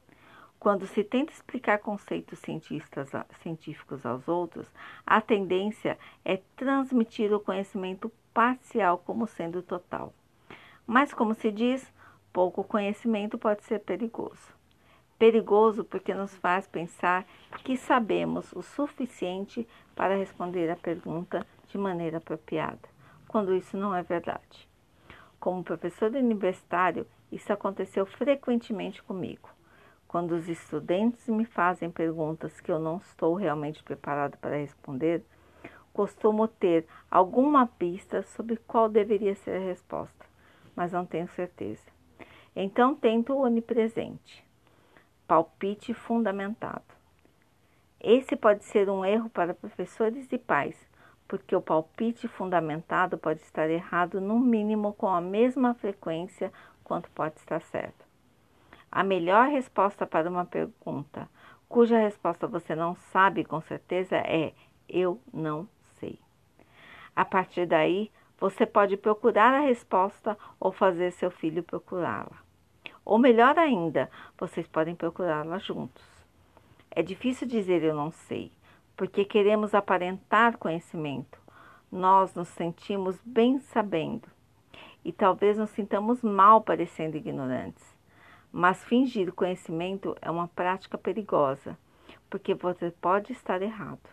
[0.61, 4.71] Quando se tenta explicar conceitos científicos aos outros,
[5.07, 10.13] a tendência é transmitir o conhecimento parcial como sendo total.
[10.93, 11.89] Mas, como se diz,
[12.33, 14.53] pouco conhecimento pode ser perigoso.
[15.17, 17.25] Perigoso porque nos faz pensar
[17.63, 22.89] que sabemos o suficiente para responder a pergunta de maneira apropriada,
[23.29, 24.69] quando isso não é verdade.
[25.39, 29.49] Como professor universitário, isso aconteceu frequentemente comigo.
[30.09, 35.25] Quando os estudantes me fazem perguntas que eu não estou realmente preparado para responder,
[35.93, 40.30] costumo ter alguma pista sobre qual deveria ser a resposta,
[40.81, 41.85] mas não tenho certeza.
[42.57, 44.43] Então tento o onipresente.
[45.29, 46.83] Palpite fundamentado.
[48.01, 50.75] Esse pode ser um erro para professores e pais,
[51.29, 56.51] porque o palpite fundamentado pode estar errado no mínimo com a mesma frequência
[56.83, 58.03] quanto pode estar certo.
[58.91, 61.29] A melhor resposta para uma pergunta
[61.69, 64.55] cuja resposta você não sabe com certeza é
[64.89, 65.69] eu não
[65.99, 66.19] sei.
[67.15, 68.11] A partir daí,
[68.41, 72.43] você pode procurar a resposta ou fazer seu filho procurá-la.
[73.05, 76.05] Ou melhor ainda, vocês podem procurá-la juntos.
[76.91, 78.51] É difícil dizer eu não sei,
[78.97, 81.39] porque queremos aparentar conhecimento.
[81.93, 84.29] Nós nos sentimos bem sabendo
[85.05, 87.85] e talvez nos sintamos mal parecendo ignorantes.
[88.51, 91.79] Mas fingir conhecimento é uma prática perigosa,
[92.29, 94.09] porque você pode estar errado.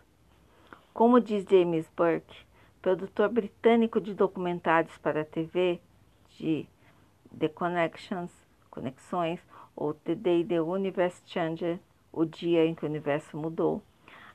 [0.92, 2.47] Como diz James Burke,
[2.88, 5.78] produtor britânico de documentários para TV,
[6.38, 6.66] de
[7.38, 8.32] The Connections,
[8.70, 9.40] Conexões,
[9.76, 11.78] ou The Day the Universe Changed,
[12.10, 13.82] o dia em que o universo mudou.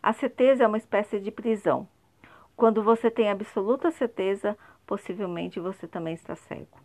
[0.04, 1.88] A certeza é uma espécie de prisão.
[2.56, 6.78] Quando você tem absoluta certeza, possivelmente você também está cego.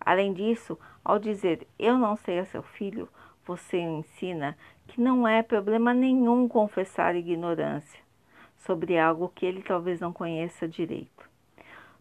[0.00, 3.08] Além disso, ao dizer eu não sei a seu filho,
[3.46, 4.58] você ensina
[4.88, 8.02] que não é problema nenhum confessar ignorância
[8.64, 11.30] sobre algo que ele talvez não conheça direito.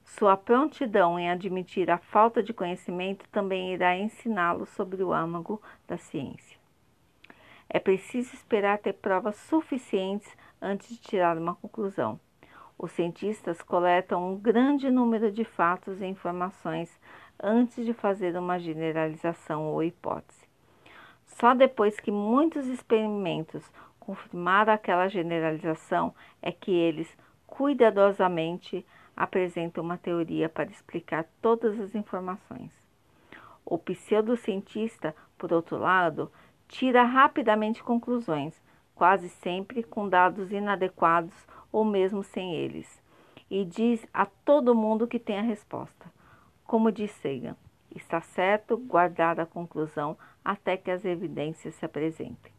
[0.03, 5.97] Sua prontidão em admitir a falta de conhecimento também irá ensiná-lo sobre o âmago da
[5.97, 6.59] ciência.
[7.69, 12.19] É preciso esperar ter provas suficientes antes de tirar uma conclusão.
[12.77, 16.99] Os cientistas coletam um grande número de fatos e informações
[17.41, 20.45] antes de fazer uma generalização ou hipótese.
[21.25, 23.63] Só depois que muitos experimentos
[24.11, 27.07] confirmaram aquela generalização é que eles
[27.47, 28.85] cuidadosamente
[29.15, 32.71] apresentam uma teoria para explicar todas as informações.
[33.65, 36.29] O pseudocientista, por outro lado,
[36.67, 38.61] tira rapidamente conclusões,
[38.93, 43.01] quase sempre com dados inadequados ou mesmo sem eles,
[43.49, 46.11] e diz a todo mundo que tem a resposta.
[46.65, 47.55] Como diz Sagan,
[47.95, 52.51] está certo guardar a conclusão até que as evidências se apresentem.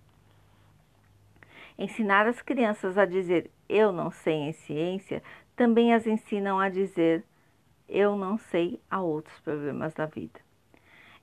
[1.78, 5.22] Ensinar as crianças a dizer eu não sei em ciência
[5.56, 7.24] também as ensinam a dizer
[7.88, 10.40] eu não sei a outros problemas da vida.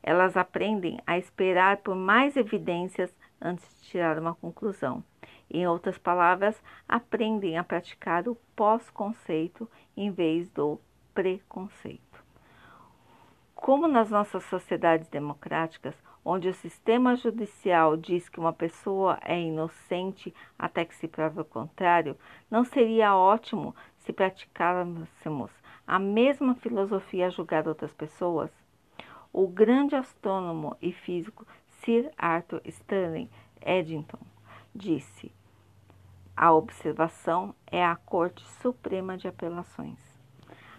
[0.01, 5.03] Elas aprendem a esperar por mais evidências antes de tirar uma conclusão
[5.51, 10.79] em outras palavras, aprendem a praticar o pós-conceito em vez do
[11.13, 12.23] preconceito.
[13.55, 15.95] Como nas nossas sociedades democráticas,
[16.31, 21.45] onde o sistema judicial diz que uma pessoa é inocente até que se prove o
[21.45, 22.15] contrário,
[22.51, 25.49] não seria ótimo se praticássemos
[25.87, 28.51] a mesma filosofia a julgar outras pessoas?
[29.33, 31.47] O grande astrônomo e físico
[31.81, 33.27] Sir Arthur Stanley
[33.59, 34.19] Eddington
[34.75, 35.31] disse:
[36.37, 39.97] a observação é a Corte Suprema de Apelações.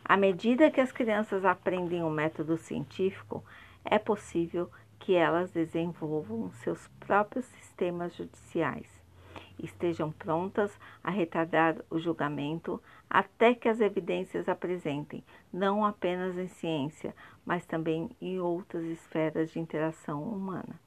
[0.05, 3.44] À medida que as crianças aprendem o método científico,
[3.84, 4.70] é possível
[5.11, 8.87] que elas desenvolvam seus próprios sistemas judiciais
[9.59, 12.81] estejam prontas a retardar o julgamento
[13.11, 17.13] até que as evidências apresentem, não apenas em ciência,
[17.45, 20.81] mas também em outras esferas de interação humana.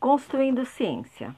[0.00, 1.36] Construindo ciência.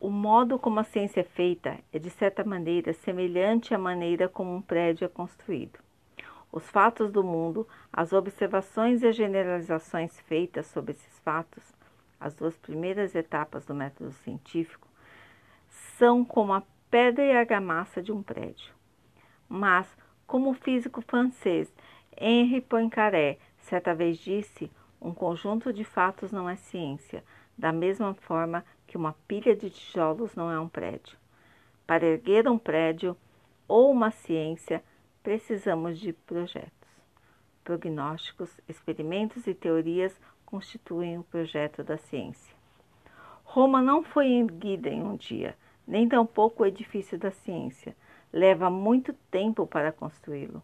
[0.00, 4.52] O modo como a ciência é feita é, de certa maneira, semelhante à maneira como
[4.52, 5.85] um prédio é construído.
[6.56, 11.62] Os fatos do mundo, as observações e generalizações feitas sobre esses fatos,
[12.18, 14.88] as duas primeiras etapas do método científico,
[15.68, 18.72] são como a pedra e a argamassa de um prédio.
[19.46, 19.86] Mas,
[20.26, 21.70] como o físico francês
[22.16, 27.22] Henri Poincaré certa vez disse, um conjunto de fatos não é ciência,
[27.58, 31.18] da mesma forma que uma pilha de tijolos não é um prédio.
[31.86, 33.14] Para erguer um prédio
[33.68, 34.82] ou uma ciência,
[35.26, 36.70] precisamos de projetos.
[37.64, 42.54] Prognósticos, experimentos e teorias constituem o projeto da ciência.
[43.42, 47.96] Roma não foi erguida em um dia, nem tampouco o edifício da ciência.
[48.32, 50.62] Leva muito tempo para construí-lo.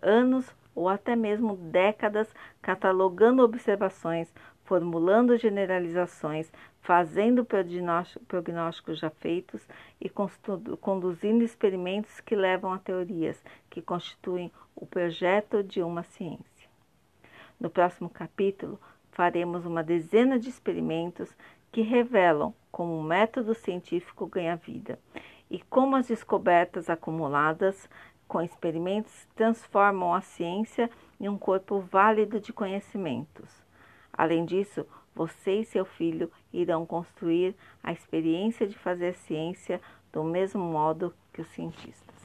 [0.00, 4.32] Anos ou até mesmo décadas catalogando observações,
[4.70, 9.66] formulando generalizações, fazendo prognósticos já feitos
[10.00, 16.68] e conduzindo experimentos que levam a teorias que constituem o projeto de uma ciência.
[17.58, 18.78] No próximo capítulo,
[19.10, 21.36] faremos uma dezena de experimentos
[21.72, 25.00] que revelam como o método científico ganha vida
[25.50, 27.90] e como as descobertas acumuladas
[28.28, 33.68] com experimentos transformam a ciência em um corpo válido de conhecimentos.
[34.20, 39.80] Além disso, você e seu filho irão construir a experiência de fazer ciência
[40.12, 42.19] do mesmo modo que os cientistas.